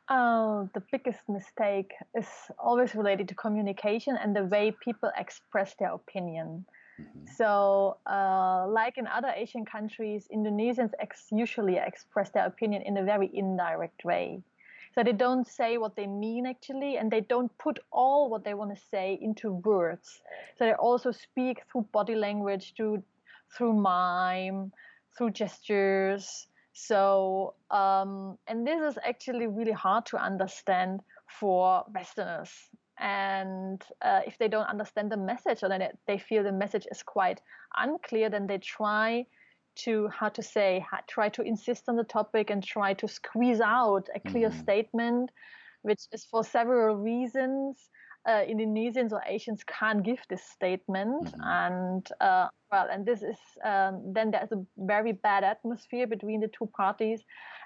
Oh, 0.07 0.69
the 0.73 0.83
biggest 0.91 1.27
mistake 1.27 1.93
is 2.15 2.27
always 2.59 2.93
related 2.93 3.27
to 3.29 3.35
communication 3.35 4.15
and 4.17 4.35
the 4.35 4.45
way 4.45 4.71
people 4.71 5.11
express 5.17 5.73
their 5.79 5.93
opinion. 5.93 6.65
Mm-hmm. 7.01 7.25
So, 7.35 7.97
uh, 8.05 8.67
like 8.69 8.97
in 8.97 9.07
other 9.07 9.33
Asian 9.35 9.65
countries, 9.65 10.27
Indonesians 10.31 10.91
ex- 10.99 11.31
usually 11.31 11.77
express 11.77 12.29
their 12.29 12.45
opinion 12.45 12.83
in 12.83 12.97
a 12.97 13.03
very 13.03 13.29
indirect 13.33 14.05
way. 14.05 14.43
So 14.93 15.03
they 15.03 15.11
don't 15.11 15.45
say 15.45 15.77
what 15.77 15.95
they 15.97 16.07
mean 16.07 16.45
actually, 16.45 16.97
and 16.97 17.11
they 17.11 17.21
don't 17.21 17.51
put 17.57 17.79
all 17.91 18.29
what 18.29 18.45
they 18.45 18.53
want 18.53 18.73
to 18.73 18.81
say 18.89 19.19
into 19.21 19.51
words. 19.51 20.21
So 20.57 20.65
they 20.65 20.73
also 20.73 21.11
speak 21.11 21.63
through 21.69 21.87
body 21.91 22.15
language, 22.15 22.73
through 22.77 23.03
through 23.57 23.73
mime, 23.73 24.71
through 25.17 25.31
gestures. 25.31 26.47
So, 26.77 27.53
um, 27.71 28.37
and 28.47 28.67
this 28.67 28.81
is 28.81 28.99
actually 29.01 29.47
really 29.47 29.71
hard 29.71 30.05
to 30.07 30.17
understand 30.17 30.99
for 31.39 31.85
Westerners. 31.93 32.51
And 32.99 33.81
uh, 34.01 34.21
if 34.27 34.37
they 34.37 34.49
don't 34.49 34.67
understand 34.67 35.09
the 35.09 35.17
message 35.17 35.63
or 35.63 35.69
then 35.69 35.87
they 36.05 36.17
feel 36.17 36.43
the 36.43 36.51
message 36.51 36.85
is 36.91 37.01
quite 37.01 37.39
unclear, 37.77 38.29
then 38.29 38.45
they 38.45 38.57
try 38.57 39.25
to, 39.83 40.09
how 40.09 40.27
to 40.27 40.43
say, 40.43 40.85
try 41.07 41.29
to 41.29 41.43
insist 41.43 41.83
on 41.87 41.95
the 41.95 42.03
topic 42.03 42.49
and 42.49 42.61
try 42.61 42.93
to 42.95 43.07
squeeze 43.07 43.61
out 43.61 44.09
a 44.13 44.19
clear 44.19 44.49
mm-hmm. 44.49 44.59
statement, 44.59 45.31
which 45.83 46.03
is 46.11 46.25
for 46.25 46.43
several 46.43 46.97
reasons 46.97 47.89
uh, 48.25 48.43
Indonesians 48.47 49.11
or 49.11 49.21
Asians 49.27 49.63
can't 49.63 50.03
give 50.03 50.19
this 50.29 50.43
statement, 50.43 51.25
mm-hmm. 51.25 51.41
and 51.43 52.07
uh, 52.19 52.47
well, 52.71 52.87
and 52.91 53.05
this 53.05 53.21
is 53.21 53.37
um, 53.63 54.13
then 54.13 54.31
there's 54.31 54.51
a 54.51 54.65
very 54.77 55.11
bad 55.11 55.43
atmosphere 55.43 56.07
between 56.07 56.39
the 56.39 56.47
two 56.47 56.67
parties, 56.75 57.21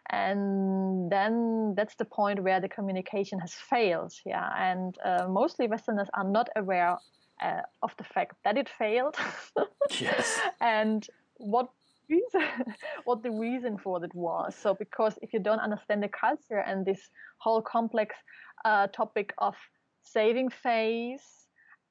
and 0.10 1.10
then 1.12 1.74
that's 1.76 1.96
the 1.96 2.06
point 2.06 2.44
where 2.44 2.60
the 2.60 2.70
communication 2.70 3.40
has 3.40 3.54
failed. 3.54 4.14
Yeah, 4.26 4.50
and 4.58 4.98
uh, 5.06 5.28
mostly 5.30 5.68
Westerners 5.68 6.10
are 6.14 6.30
not 6.30 6.50
aware 6.56 6.98
uh, 7.42 7.62
of 7.82 7.96
the 7.98 8.04
fact 8.04 8.36
that 8.44 8.58
it 8.58 8.70
failed. 8.78 9.16
yes, 10.00 10.40
and 10.60 11.08
what 11.38 11.70
reason, 12.10 12.42
what 13.06 13.24
the 13.24 13.32
reason 13.32 13.78
for 13.78 14.00
that 14.00 14.14
was. 14.14 14.56
So, 14.62 14.74
because 14.74 15.18
if 15.22 15.32
you 15.32 15.40
don't 15.40 15.60
understand 15.60 16.04
the 16.04 16.10
culture 16.10 16.60
and 16.60 16.86
this 16.86 17.10
whole 17.38 17.62
complex 17.62 18.16
uh, 18.66 18.88
topic 18.88 19.34
of 19.38 19.56
saving 20.04 20.50
face 20.50 21.40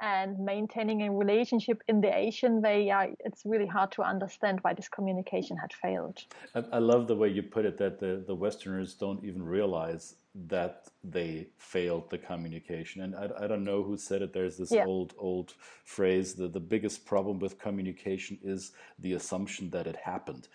and 0.01 0.38
maintaining 0.38 1.03
a 1.03 1.12
relationship 1.12 1.83
in 1.88 2.01
the 2.01 2.16
Asian 2.16 2.62
way, 2.62 2.87
yeah, 2.87 3.07
it's 3.21 3.42
really 3.44 3.66
hard 3.66 3.90
to 3.92 4.03
understand 4.03 4.61
why 4.62 4.73
this 4.73 4.88
communication 4.88 5.57
had 5.57 5.73
failed. 5.73 6.18
I, 6.55 6.62
I 6.75 6.79
love 6.79 7.09
the 7.09 7.16
way 7.16 7.29
you 7.29 7.42
put 7.42 7.64
it 7.64 7.79
that 7.79 7.99
the, 7.99 8.23
the 8.27 8.35
Westerners 8.35 8.94
don't 8.94 9.25
even 9.25 9.42
realize 9.42 10.14
that 10.47 10.87
they 11.03 11.49
failed 11.59 12.09
the 12.11 12.18
communication. 12.18 13.03
And 13.03 13.16
I, 13.16 13.44
I 13.44 13.47
don't 13.49 13.64
know 13.64 13.83
who 13.83 13.97
said 13.97 14.23
it. 14.23 14.33
There's 14.33 14.57
this 14.57 14.71
yeah. 14.71 14.85
old, 14.85 15.14
old 15.18 15.55
phrase 15.85 16.35
that 16.35 16.53
the 16.53 16.61
biggest 16.61 17.05
problem 17.05 17.40
with 17.40 17.59
communication 17.59 18.38
is 18.42 18.73
the 19.01 19.14
assumption 19.14 19.68
that 19.71 19.88
it 19.88 19.97
happened. 19.97 20.47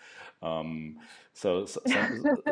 Um, 0.42 0.96
so, 1.34 1.66
so, 1.66 1.80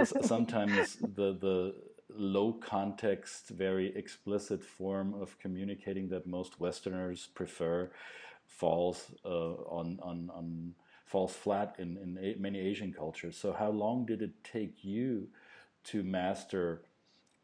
so 0.04 0.20
sometimes 0.22 0.96
the, 0.96 1.38
the, 1.40 1.74
low 2.16 2.52
context, 2.52 3.48
very 3.48 3.94
explicit 3.96 4.64
form 4.64 5.14
of 5.14 5.38
communicating 5.38 6.08
that 6.08 6.26
most 6.26 6.60
Westerners 6.60 7.28
prefer 7.34 7.90
falls 8.46 9.12
uh, 9.24 9.28
on, 9.28 9.98
on, 10.02 10.30
on 10.34 10.74
falls 11.06 11.34
flat 11.34 11.76
in, 11.78 11.98
in 11.98 12.40
many 12.40 12.58
Asian 12.58 12.92
cultures. 12.92 13.36
So 13.36 13.52
how 13.52 13.70
long 13.70 14.06
did 14.06 14.22
it 14.22 14.32
take 14.44 14.84
you 14.84 15.28
to 15.84 16.02
master 16.02 16.82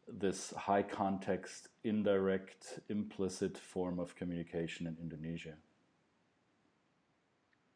this 0.07 0.51
high 0.57 0.81
context, 0.81 1.69
indirect, 1.83 2.79
implicit 2.89 3.57
form 3.57 3.99
of 3.99 4.15
communication 4.15 4.87
in 4.87 4.97
Indonesia? 5.01 5.53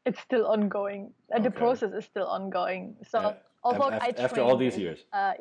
It's 0.05 0.19
still 0.19 0.47
ongoing. 0.47 1.13
Okay. 1.31 1.43
The 1.43 1.51
process 1.51 1.93
is 1.93 2.05
still 2.05 2.27
ongoing. 2.27 2.95
So, 3.07 3.35
although 3.63 3.91
after, 3.91 4.21
I 4.21 4.23
after 4.23 4.41
all 4.41 4.57
these 4.57 4.77
years, 4.77 5.05
uh, 5.13 5.33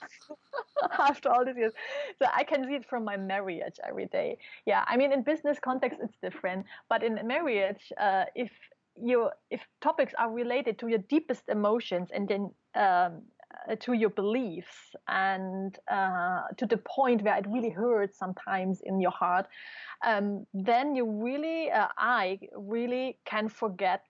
after 0.98 1.30
all 1.30 1.44
these 1.44 1.56
years. 1.56 1.72
So 2.18 2.26
I 2.34 2.44
can 2.44 2.66
see 2.66 2.74
it 2.74 2.88
from 2.88 3.04
my 3.04 3.16
marriage 3.16 3.78
every 3.86 4.06
day. 4.06 4.38
Yeah, 4.66 4.84
I 4.86 4.96
mean, 4.96 5.12
in 5.12 5.22
business 5.22 5.58
context, 5.58 5.98
it's 6.02 6.16
different, 6.22 6.66
but 6.88 7.02
in 7.02 7.18
marriage, 7.26 7.92
uh, 8.00 8.24
if 8.34 8.50
you 9.00 9.30
if 9.50 9.60
topics 9.80 10.12
are 10.18 10.30
related 10.30 10.78
to 10.80 10.88
your 10.88 10.98
deepest 10.98 11.48
emotions 11.48 12.10
and 12.12 12.28
then 12.28 12.50
um, 12.74 13.22
uh, 13.68 13.76
to 13.80 13.92
your 13.92 14.10
beliefs 14.10 14.94
and 15.08 15.78
uh, 15.90 16.42
to 16.56 16.66
the 16.66 16.76
point 16.78 17.22
where 17.22 17.36
it 17.36 17.46
really 17.48 17.70
hurts 17.70 18.18
sometimes 18.18 18.80
in 18.84 19.00
your 19.00 19.10
heart, 19.10 19.46
um, 20.06 20.46
then 20.54 20.94
you 20.94 21.04
really, 21.10 21.70
uh, 21.70 21.88
I 21.96 22.40
really 22.56 23.18
can 23.24 23.48
forget 23.48 24.02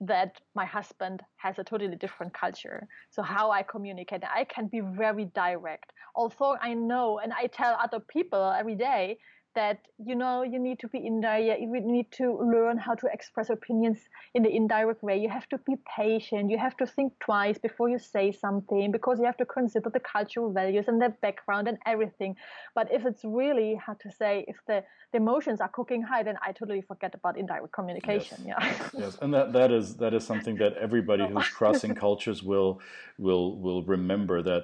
that 0.00 0.40
my 0.54 0.64
husband 0.64 1.22
has 1.36 1.58
a 1.58 1.64
totally 1.64 1.96
different 1.96 2.32
culture. 2.32 2.86
So 3.10 3.22
how 3.22 3.50
I 3.50 3.62
communicate, 3.62 4.22
I 4.24 4.44
can 4.44 4.68
be 4.68 4.80
very 4.80 5.26
direct. 5.34 5.92
Although 6.14 6.56
I 6.60 6.74
know, 6.74 7.18
and 7.18 7.32
I 7.32 7.46
tell 7.46 7.76
other 7.82 8.00
people 8.00 8.42
every 8.50 8.76
day 8.76 9.18
that 9.54 9.78
you 10.04 10.14
know 10.14 10.42
you 10.42 10.58
need 10.58 10.78
to 10.80 10.88
be 10.88 10.98
in 11.04 11.20
there. 11.20 11.38
You 11.38 11.80
need 11.80 12.10
to 12.12 12.26
learn 12.54 12.78
how 12.78 12.94
to 12.94 13.06
express 13.12 13.50
opinions 13.50 13.98
in 14.34 14.42
the 14.42 14.50
indirect 14.54 15.02
way. 15.02 15.18
You 15.18 15.28
have 15.28 15.48
to 15.48 15.58
be 15.58 15.74
patient. 15.96 16.50
You 16.50 16.58
have 16.58 16.76
to 16.78 16.86
think 16.86 17.12
twice 17.20 17.58
before 17.58 17.88
you 17.88 17.98
say 17.98 18.32
something 18.32 18.92
because 18.92 19.18
you 19.18 19.26
have 19.26 19.36
to 19.38 19.46
consider 19.46 19.90
the 19.90 20.00
cultural 20.00 20.52
values 20.52 20.86
and 20.88 21.00
the 21.00 21.10
background 21.22 21.68
and 21.68 21.78
everything. 21.86 22.36
But 22.74 22.86
if 22.92 23.06
it's 23.06 23.24
really 23.24 23.70
hard 23.84 24.00
to 24.00 24.10
say 24.10 24.44
if 24.48 24.56
the, 24.66 24.84
the 25.12 25.18
emotions 25.18 25.60
are 25.60 25.72
cooking 25.78 26.02
high 26.02 26.22
then 26.22 26.36
i 26.46 26.52
totally 26.52 26.82
forget 26.82 27.14
about 27.14 27.38
indirect 27.38 27.72
communication. 27.72 28.38
Yes. 28.46 28.58
yeah. 28.60 29.02
Yes. 29.02 29.18
And 29.22 29.32
that 29.34 29.52
that 29.52 29.70
is 29.78 29.96
that 29.96 30.12
is 30.14 30.24
something 30.24 30.56
that 30.56 30.72
everybody 30.86 31.24
who's 31.26 31.48
crossing 31.58 31.94
cultures 31.94 32.42
will 32.42 32.80
will 33.18 33.46
will 33.64 33.82
remember 33.96 34.42
that 34.50 34.62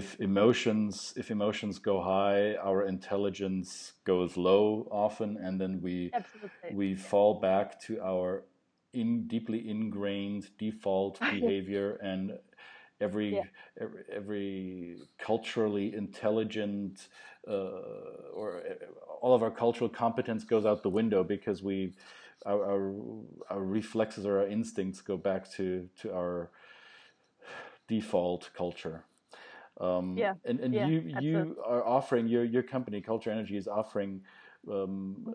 if 0.00 0.06
emotions 0.20 1.14
if 1.16 1.30
emotions 1.30 1.78
go 1.78 1.94
high 2.02 2.56
our 2.68 2.80
intelligence 2.94 3.68
goes 4.04 4.23
low 4.36 4.88
often 4.90 5.36
and 5.36 5.60
then 5.60 5.80
we 5.82 6.10
Absolutely. 6.12 6.70
we 6.72 6.94
fall 6.94 7.40
back 7.40 7.80
to 7.82 8.00
our 8.00 8.44
in 8.92 9.26
deeply 9.26 9.68
ingrained 9.68 10.48
default 10.58 11.18
behavior 11.32 11.96
and 12.02 12.38
every, 13.00 13.34
yeah. 13.34 13.42
every, 13.80 14.02
every 14.12 14.96
culturally 15.18 15.94
intelligent 15.94 17.08
uh, 17.46 17.52
or 18.32 18.62
all 19.20 19.34
of 19.34 19.42
our 19.42 19.50
cultural 19.50 19.90
competence 19.90 20.44
goes 20.44 20.64
out 20.64 20.82
the 20.82 20.90
window 20.90 21.22
because 21.22 21.62
we 21.62 21.92
our, 22.46 22.64
our, 22.64 22.94
our 23.50 23.62
reflexes 23.62 24.26
or 24.26 24.38
our 24.40 24.46
instincts 24.46 25.00
go 25.00 25.16
back 25.16 25.50
to 25.50 25.88
to 26.00 26.12
our 26.14 26.50
default 27.88 28.50
culture 28.54 29.04
um, 29.80 30.16
yeah. 30.16 30.34
And, 30.44 30.60
and 30.60 30.74
yeah, 30.74 30.86
you 30.86 31.16
you 31.20 31.56
are 31.64 31.84
offering 31.84 32.28
your 32.28 32.44
your 32.44 32.62
company 32.62 33.00
Culturenergy 33.00 33.56
is 33.56 33.66
offering 33.66 34.22
um, 34.70 35.34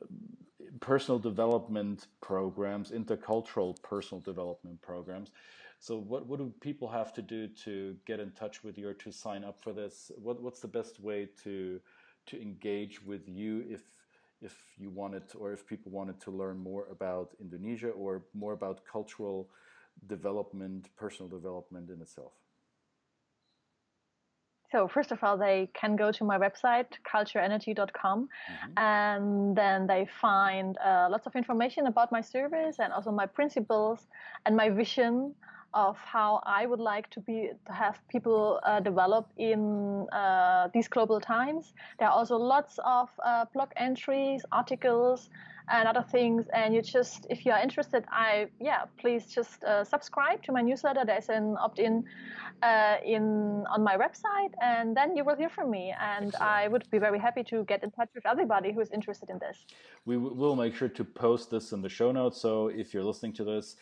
personal 0.80 1.20
development 1.20 2.08
programs, 2.22 2.92
intercultural 2.92 3.82
personal 3.82 4.22
development 4.22 4.82
programs. 4.82 5.32
So, 5.80 5.98
what, 5.98 6.26
what 6.28 6.40
do 6.40 6.54
people 6.60 6.90
have 6.90 7.14
to 7.14 7.22
do 7.22 7.48
to 7.64 7.96
get 8.06 8.20
in 8.20 8.32
touch 8.32 8.64
with 8.64 8.78
you 8.78 8.90
or 8.90 8.94
to 8.96 9.12
sign 9.12 9.44
up 9.44 9.62
for 9.62 9.74
this? 9.74 10.12
What, 10.18 10.42
what's 10.42 10.60
the 10.60 10.68
best 10.68 11.00
way 11.00 11.30
to 11.44 11.80
to 12.28 12.42
engage 12.42 13.02
with 13.04 13.28
you 13.28 13.66
if 13.70 13.82
if 14.42 14.56
you 14.78 14.90
wanted 14.90 15.24
or 15.38 15.52
if 15.54 15.66
people 15.66 15.92
wanted 15.92 16.20
to 16.22 16.32
learn 16.32 16.58
more 16.60 16.88
about 16.92 17.34
Indonesia 17.40 17.90
or 17.90 18.24
more 18.34 18.54
about 18.54 18.82
cultural 18.86 19.50
development, 20.08 20.90
personal 20.96 21.30
development 21.30 21.90
in 21.90 22.02
itself? 22.02 22.34
So 24.72 24.88
first 24.88 25.12
of 25.12 25.24
all, 25.24 25.38
they 25.38 25.70
can 25.74 25.96
go 25.96 26.12
to 26.12 26.24
my 26.24 26.38
website, 26.38 26.88
culturenergy.com, 27.12 28.30
mm-hmm. 28.30 28.72
and 28.78 29.56
then 29.56 29.88
they 29.88 30.08
find 30.22 30.78
uh, 30.78 31.08
lots 31.10 31.26
of 31.26 31.36
information 31.36 31.88
about 31.88 32.12
my 32.12 32.22
service 32.22 32.78
and 32.80 32.94
also 32.94 33.12
my 33.12 33.26
principles 33.26 34.08
and 34.46 34.56
my 34.56 34.70
vision 34.70 35.34
of 35.74 35.98
how 35.98 36.42
I 36.46 36.66
would 36.66 36.80
like 36.80 37.10
to 37.12 37.20
be 37.20 37.52
to 37.66 37.74
have 37.74 38.00
people 38.08 38.60
uh, 38.64 38.80
develop 38.80 39.28
in 39.38 40.08
uh, 40.12 40.70
these 40.74 40.88
global 40.88 41.20
times. 41.20 41.74
There 42.00 42.08
are 42.08 42.14
also 42.14 42.38
lots 42.38 42.80
of 42.84 43.10
uh, 43.24 43.46
blog 43.54 43.70
entries, 43.78 44.44
articles, 44.52 45.30
and 45.72 45.88
other 45.88 46.04
things. 46.12 46.48
And 46.54 46.74
you 46.74 46.82
just, 46.82 47.28
if 47.30 47.46
you 47.46 47.52
are 47.52 47.60
interested, 47.60 48.04
I 48.10 48.48
yeah, 48.60 48.86
please 48.98 49.28
just 49.28 49.64
uh, 49.64 49.84
subscribe 49.84 50.44
to 50.44 50.52
my 50.52 50.62
newsletter. 50.62 51.04
There's 51.06 51.30
an 51.30 51.56
opt-in 51.60 52.06
uh, 52.64 52.96
in 53.06 53.66
on 53.70 53.84
my 53.84 53.96
website, 53.98 54.54
and 54.62 54.96
then 54.98 55.16
you 55.16 55.24
will 55.24 55.36
hear 55.36 55.50
from 55.50 55.70
me. 55.70 55.94
And 56.02 56.28
Excellent. 56.28 56.52
I 56.52 56.68
would 56.68 56.90
be 56.90 56.98
very 56.98 57.20
happy 57.20 57.44
to 57.46 57.64
get 57.66 57.84
in 57.84 57.92
touch 57.92 58.10
with 58.16 58.26
everybody 58.26 58.74
who 58.74 58.82
is 58.82 58.90
interested 58.92 59.30
in 59.30 59.40
this. 59.40 59.66
We 60.06 60.18
will 60.18 60.56
make 60.56 60.76
sure 60.76 60.90
to 60.90 61.04
post 61.04 61.52
this 61.52 61.72
in 61.72 61.82
the 61.82 61.90
show 61.90 62.12
notes. 62.12 62.42
So 62.42 62.68
if 62.70 62.94
you're 62.94 63.04
listening 63.04 63.34
to 63.34 63.44
this 63.44 63.76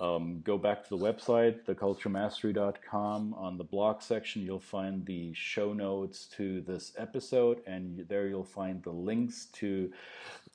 um, 0.00 0.40
go 0.42 0.58
back 0.58 0.82
to 0.82 0.90
the 0.90 0.98
website, 0.98 1.64
theculturemastery.com. 1.64 3.34
On 3.34 3.56
the 3.56 3.64
blog 3.64 4.02
section, 4.02 4.42
you'll 4.42 4.58
find 4.58 5.06
the 5.06 5.32
show 5.34 5.72
notes 5.72 6.26
to 6.36 6.60
this 6.62 6.92
episode, 6.98 7.60
and 7.66 8.04
there 8.08 8.26
you'll 8.26 8.44
find 8.44 8.82
the 8.82 8.90
links 8.90 9.46
to 9.52 9.92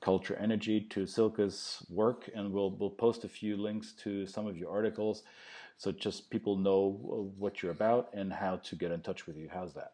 Culturenergy, 0.02 0.88
to 0.90 1.06
Silke's 1.06 1.84
work, 1.88 2.28
and 2.34 2.52
we'll, 2.52 2.70
we'll 2.70 2.90
post 2.90 3.24
a 3.24 3.28
few 3.28 3.56
links 3.56 3.92
to 4.02 4.26
some 4.26 4.46
of 4.46 4.56
your 4.56 4.70
articles 4.70 5.22
so 5.80 5.90
just 5.90 6.28
people 6.28 6.56
know 6.56 6.98
what 7.38 7.62
you're 7.62 7.72
about 7.72 8.10
and 8.12 8.30
how 8.30 8.56
to 8.56 8.76
get 8.76 8.92
in 8.92 9.00
touch 9.00 9.26
with 9.26 9.38
you. 9.38 9.48
How's 9.50 9.72
that? 9.72 9.92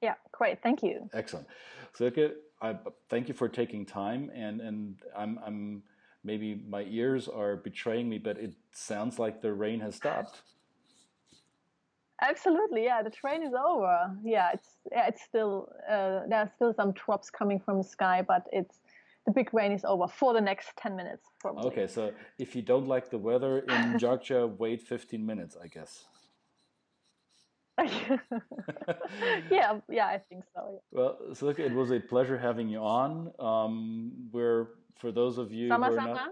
Yeah, 0.00 0.14
great. 0.32 0.62
Thank 0.62 0.82
you. 0.82 1.10
Excellent. 1.12 1.46
Silke, 1.92 2.32
I 2.62 2.78
thank 3.10 3.28
you 3.28 3.34
for 3.34 3.50
taking 3.50 3.84
time, 3.84 4.30
and 4.34 4.62
and 4.62 4.96
I'm 5.14 5.38
I'm 5.44 5.82
maybe 6.26 6.60
my 6.68 6.84
ears 6.90 7.28
are 7.28 7.56
betraying 7.56 8.08
me, 8.08 8.18
but 8.18 8.36
it 8.36 8.52
sounds 8.72 9.18
like 9.18 9.40
the 9.40 9.52
rain 9.52 9.80
has 9.80 9.94
stopped. 9.94 10.42
Absolutely, 12.20 12.84
yeah. 12.84 13.02
The 13.02 13.10
train 13.10 13.42
is 13.42 13.52
over. 13.54 14.16
Yeah, 14.24 14.50
it's 14.52 14.68
yeah, 14.90 15.06
it's 15.06 15.22
still 15.22 15.68
uh, 15.88 16.20
there 16.28 16.40
are 16.40 16.50
still 16.56 16.74
some 16.74 16.92
drops 16.92 17.30
coming 17.30 17.60
from 17.60 17.78
the 17.78 17.84
sky, 17.84 18.24
but 18.26 18.42
it's 18.52 18.80
the 19.26 19.32
big 19.32 19.52
rain 19.52 19.72
is 19.72 19.84
over 19.84 20.08
for 20.08 20.32
the 20.32 20.40
next 20.40 20.76
ten 20.76 20.96
minutes. 20.96 21.26
Probably. 21.40 21.70
Okay, 21.70 21.86
so 21.86 22.12
if 22.38 22.56
you 22.56 22.62
don't 22.62 22.88
like 22.88 23.10
the 23.10 23.18
weather 23.18 23.58
in 23.58 23.98
Jogja, 24.02 24.56
wait 24.58 24.82
fifteen 24.82 25.24
minutes, 25.24 25.56
I 25.62 25.68
guess. 25.68 26.06
yeah, 29.50 29.78
yeah, 29.90 30.06
I 30.06 30.18
think 30.30 30.44
so. 30.54 30.80
Yeah. 30.92 30.98
Well, 30.98 31.18
look, 31.42 31.58
it 31.58 31.72
was 31.72 31.90
a 31.90 32.00
pleasure 32.00 32.38
having 32.38 32.70
you 32.70 32.78
on. 32.78 33.30
Um, 33.38 34.12
we're 34.32 34.68
for 34.98 35.12
those 35.12 35.38
of 35.38 35.52
you 35.52 35.68
Sama 35.68 35.88
who 35.88 35.92
are 35.98 36.06
not, 36.06 36.30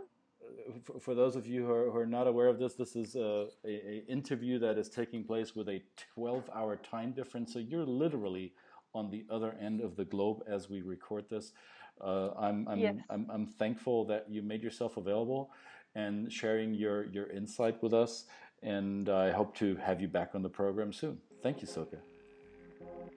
for, 0.83 0.99
for 0.99 1.15
those 1.15 1.37
of 1.37 1.47
you 1.47 1.67
who 1.67 1.73
are, 1.73 1.91
who 1.91 1.99
are, 1.99 2.07
not 2.07 2.27
aware 2.27 2.49
of 2.49 2.59
this, 2.59 2.75
this 2.75 2.97
is 2.97 3.15
a, 3.15 3.47
a, 3.65 3.69
a 3.69 4.05
interview 4.09 4.59
that 4.59 4.79
is 4.79 4.89
taking 4.89 5.25
place 5.25 5.55
with 5.55 5.69
a 5.69 5.83
12-hour 6.17 6.77
time 6.77 7.13
difference. 7.13 7.53
So 7.53 7.59
you're 7.59 7.85
literally 7.85 8.53
on 8.95 9.11
the 9.11 9.25
other 9.31 9.57
end 9.61 9.81
of 9.81 9.97
the 9.97 10.05
globe 10.05 10.43
as 10.49 10.71
we 10.71 10.81
record 10.81 11.25
this. 11.29 11.53
Uh, 12.01 12.31
I'm, 12.39 12.67
I'm, 12.69 12.79
yes. 12.79 12.97
I'm, 13.11 13.27
I'm 13.31 13.47
thankful 13.47 14.05
that 14.07 14.27
you 14.29 14.43
made 14.43 14.63
yourself 14.63 14.97
available 14.97 15.51
and 15.95 16.33
sharing 16.33 16.75
your, 16.75 17.05
your 17.07 17.31
insight 17.31 17.83
with 17.83 17.95
us. 17.95 18.25
And 18.63 19.09
I 19.09 19.31
hope 19.31 19.55
to 19.57 19.77
have 19.77 20.01
you 20.01 20.09
back 20.09 20.31
on 20.35 20.43
the 20.43 20.49
program 20.49 20.93
soon. 20.93 21.19
Thank 21.43 21.61
you, 21.61 21.67
Silke. 21.67 21.99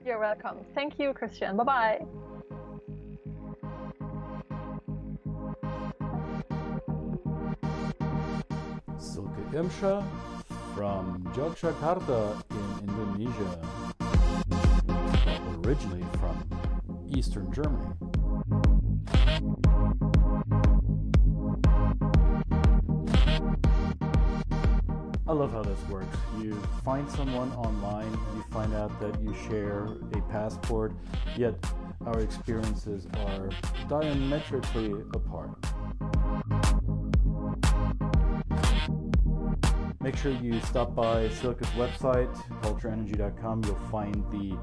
You're 0.06 0.20
welcome. 0.20 0.58
Thank 0.76 1.00
you, 1.00 1.14
Christian. 1.14 1.58
Bye 1.58 1.64
bye. 1.64 2.37
Irmscher 9.54 10.04
from 10.76 11.24
Yogyakarta 11.36 12.44
in 12.52 12.90
Indonesia, 12.90 13.60
originally 15.64 16.06
from 16.20 16.38
Eastern 17.10 17.52
Germany. 17.52 17.94
I 25.28 25.34
love 25.34 25.52
how 25.52 25.64
this 25.64 25.80
works. 25.90 26.18
You 26.40 26.56
find 26.86 27.10
someone 27.12 27.52
online, 27.54 28.12
you 28.36 28.44
find 28.52 28.74
out 28.74 29.00
that 29.00 29.22
you 29.22 29.34
share 29.50 29.86
a 30.14 30.22
passport, 30.30 30.94
yet 31.36 31.56
our 32.06 32.20
experiences 32.20 33.08
are 33.26 33.50
diametrically 33.90 34.92
apart. 35.14 35.50
Make 40.08 40.16
sure 40.16 40.32
you 40.32 40.62
stop 40.62 40.96
by 40.96 41.28
Silke's 41.28 41.68
website, 41.72 42.34
culturenergy.com. 42.62 43.66
You'll 43.66 43.76
find 43.92 44.16
the 44.32 44.58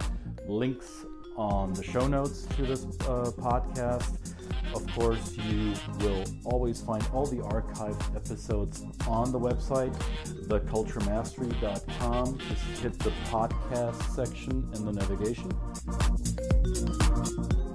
links 0.48 1.04
on 1.36 1.74
the 1.74 1.82
show 1.82 2.06
notes 2.06 2.46
to 2.56 2.62
this 2.62 2.86
uh, 3.02 3.30
podcast. 3.36 4.34
Of 4.74 4.86
course, 4.94 5.36
you 5.36 5.74
will 6.00 6.24
always 6.46 6.80
find 6.80 7.06
all 7.12 7.26
the 7.26 7.42
archived 7.42 8.16
episodes 8.16 8.86
on 9.06 9.32
the 9.32 9.38
website, 9.38 9.94
theculturemastery.com. 10.48 12.38
Just 12.38 12.82
hit 12.82 12.98
the 13.00 13.12
podcast 13.26 14.02
section 14.14 14.66
in 14.74 14.86
the 14.86 14.92
navigation. 14.92 15.50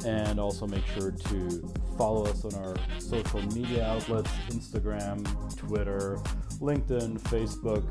And 0.05 0.39
also 0.39 0.65
make 0.65 0.85
sure 0.87 1.11
to 1.11 1.73
follow 1.97 2.25
us 2.25 2.45
on 2.45 2.53
our 2.63 2.75
social 2.99 3.41
media 3.53 3.85
outlets 3.85 4.31
Instagram, 4.49 5.25
Twitter, 5.57 6.17
LinkedIn, 6.59 7.19
Facebook, 7.21 7.83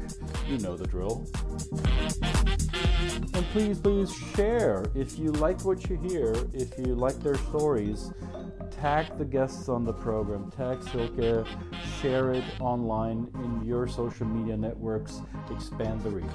you 0.48 0.58
know 0.58 0.76
the 0.76 0.86
drill. 0.86 1.26
And 3.34 3.46
please, 3.52 3.78
please 3.78 4.14
share 4.34 4.84
if 4.94 5.18
you 5.18 5.32
like 5.32 5.64
what 5.64 5.88
you 5.88 5.96
hear, 5.96 6.34
if 6.52 6.78
you 6.78 6.94
like 6.94 7.18
their 7.20 7.36
stories. 7.36 8.10
Tag 8.70 9.18
the 9.18 9.24
guests 9.24 9.68
on 9.68 9.84
the 9.84 9.92
program, 9.92 10.50
tag 10.50 10.82
Silke, 10.84 11.46
share 12.00 12.32
it 12.32 12.44
online 12.60 13.28
in 13.34 13.64
your 13.66 13.88
social 13.88 14.26
media 14.26 14.56
networks, 14.56 15.20
expand 15.50 16.00
the 16.02 16.10
reach. 16.10 16.26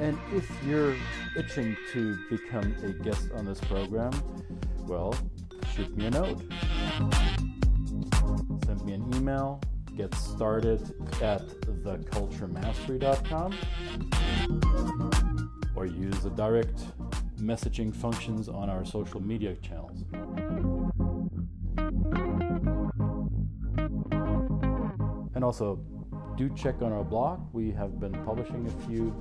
And 0.00 0.18
if 0.32 0.50
you're 0.64 0.94
itching 1.36 1.76
to 1.92 2.18
become 2.28 2.74
a 2.84 2.92
guest 2.92 3.30
on 3.34 3.44
this 3.46 3.60
program, 3.60 4.12
well, 4.86 5.14
shoot 5.74 5.96
me 5.96 6.06
a 6.06 6.10
note 6.10 6.42
send 8.66 8.84
me 8.84 8.94
an 8.94 9.14
email, 9.14 9.60
get 9.96 10.14
started 10.14 10.80
at 11.22 11.46
theculturemastery.com, 11.84 13.54
or 15.76 15.86
use 15.86 16.18
the 16.20 16.30
direct 16.30 16.80
messaging 17.38 17.94
functions 17.94 18.48
on 18.48 18.68
our 18.68 18.84
social 18.84 19.20
media 19.20 19.54
channels. 19.56 20.04
And 25.34 25.44
also, 25.44 25.78
do 26.36 26.48
check 26.50 26.82
on 26.82 26.92
our 26.92 27.04
blog. 27.04 27.40
We 27.52 27.70
have 27.72 28.00
been 28.00 28.12
publishing 28.24 28.66
a 28.66 28.70
few 28.86 29.14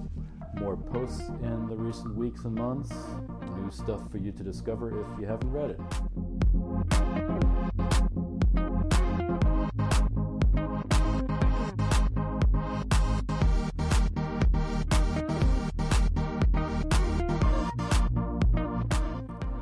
more 0.60 0.78
posts 0.78 1.28
in 1.42 1.68
the 1.68 1.76
recent 1.76 2.16
weeks 2.16 2.46
and 2.46 2.56
months. 2.56 2.94
New 3.58 3.72
stuff 3.72 4.10
for 4.12 4.18
you 4.18 4.32
to 4.32 4.44
discover 4.44 5.02
if 5.02 5.20
you 5.20 5.26
haven't 5.26 5.52
read 5.52 5.72
it. 5.72 5.80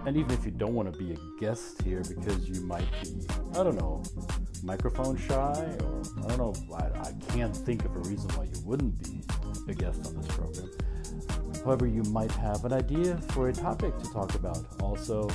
And 0.05 0.17
even 0.17 0.31
if 0.31 0.45
you 0.45 0.51
don't 0.51 0.75
want 0.75 0.91
to 0.93 0.99
be 0.99 1.13
a 1.13 1.17
guest 1.39 1.81
here 1.81 2.03
because 2.07 2.47
you 2.47 2.61
might 2.61 2.85
be, 3.01 3.25
I 3.53 3.63
don't 3.63 3.77
know, 3.77 4.03
microphone 4.61 5.17
shy, 5.17 5.75
or 5.79 6.01
I 6.23 6.27
don't 6.27 6.37
know, 6.37 6.53
I, 6.75 6.99
I 6.99 7.13
can't 7.29 7.55
think 7.55 7.83
of 7.85 7.95
a 7.95 7.99
reason 7.99 8.29
why 8.35 8.43
you 8.43 8.61
wouldn't 8.63 9.01
be 9.03 9.21
a 9.67 9.73
guest 9.73 10.05
on 10.07 10.15
this 10.15 10.27
program. 10.27 10.69
However, 11.63 11.87
you 11.87 12.03
might 12.03 12.31
have 12.31 12.65
an 12.65 12.73
idea 12.73 13.17
for 13.29 13.47
a 13.49 13.53
topic 13.53 13.97
to 13.99 14.11
talk 14.11 14.35
about. 14.35 14.65
Also, 14.81 15.29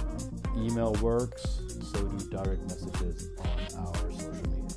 email 0.57 0.93
works, 1.01 1.61
so 1.93 2.03
do 2.07 2.29
direct 2.29 2.62
messages 2.68 3.31
on 3.39 3.47
our 3.87 3.95
social 4.11 4.43
media. 4.43 4.68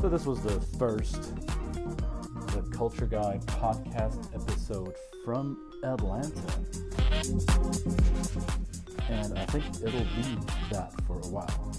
So, 0.00 0.08
this 0.08 0.26
was 0.26 0.40
the 0.42 0.60
first 0.78 1.34
The 2.48 2.62
Culture 2.72 3.06
Guy 3.06 3.40
podcast 3.46 4.32
episode 4.34 4.94
from 5.24 5.56
Atlanta. 5.82 6.42
And 9.12 9.38
I 9.38 9.44
think 9.46 9.64
it'll 9.84 10.00
be 10.00 10.38
that 10.70 10.90
for 11.06 11.18
a 11.20 11.28
while. 11.28 11.72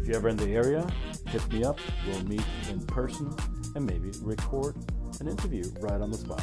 If 0.00 0.06
you're 0.08 0.16
ever 0.16 0.28
in 0.28 0.36
the 0.36 0.50
area, 0.50 0.84
hit 1.28 1.50
me 1.52 1.62
up. 1.62 1.78
We'll 2.06 2.24
meet 2.24 2.44
in 2.68 2.84
person 2.86 3.32
and 3.76 3.86
maybe 3.86 4.10
record 4.20 4.76
an 5.20 5.28
interview 5.28 5.62
right 5.80 6.00
on 6.00 6.10
the 6.10 6.18
spot. 6.18 6.42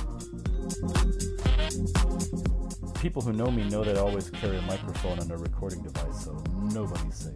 People 3.01 3.22
who 3.22 3.34
know 3.34 3.51
me 3.51 3.64
know 3.70 3.84
that 3.84 3.97
I 3.97 4.01
always 4.01 4.30
carry 4.30 4.57
a 4.57 4.62
microphone 4.62 5.20
and 5.20 5.30
a 5.32 5.38
recording 5.38 5.84
device, 5.84 6.24
so 6.24 6.41
nobody's 6.74 7.16
safe. 7.16 7.34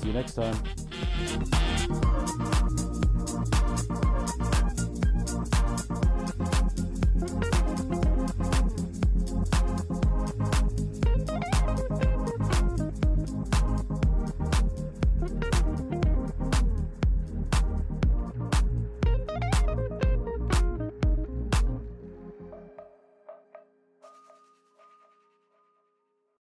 See 0.00 0.08
you 0.08 0.12
next 0.12 0.34
time. 0.34 0.56